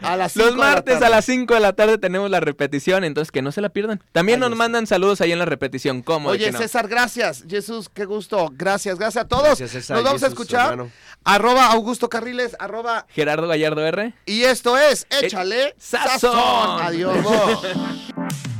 [0.00, 3.04] A, a las 5 Los martes a las 5 de la tarde tenemos la repetición,
[3.04, 4.02] entonces que no se la pierdan.
[4.12, 4.56] También Ahí nos está.
[4.64, 6.30] mandan saludos ahí en la repetición, ¿cómo?
[6.30, 6.58] Oye, no?
[6.58, 7.44] César, gracias.
[7.46, 8.50] Jesús, qué gusto.
[8.54, 9.44] Gracias, gracias a todos.
[9.44, 10.70] Gracias, César, Nos vamos a escuchar.
[10.72, 10.90] hermano.
[11.22, 13.06] Arroba Augusto Carriles, arroba.
[13.10, 14.14] Gerardo Gallardo R.
[14.24, 16.32] Y esto es Échale Sazón.
[16.32, 16.82] Sazón.
[16.82, 17.16] Adiós.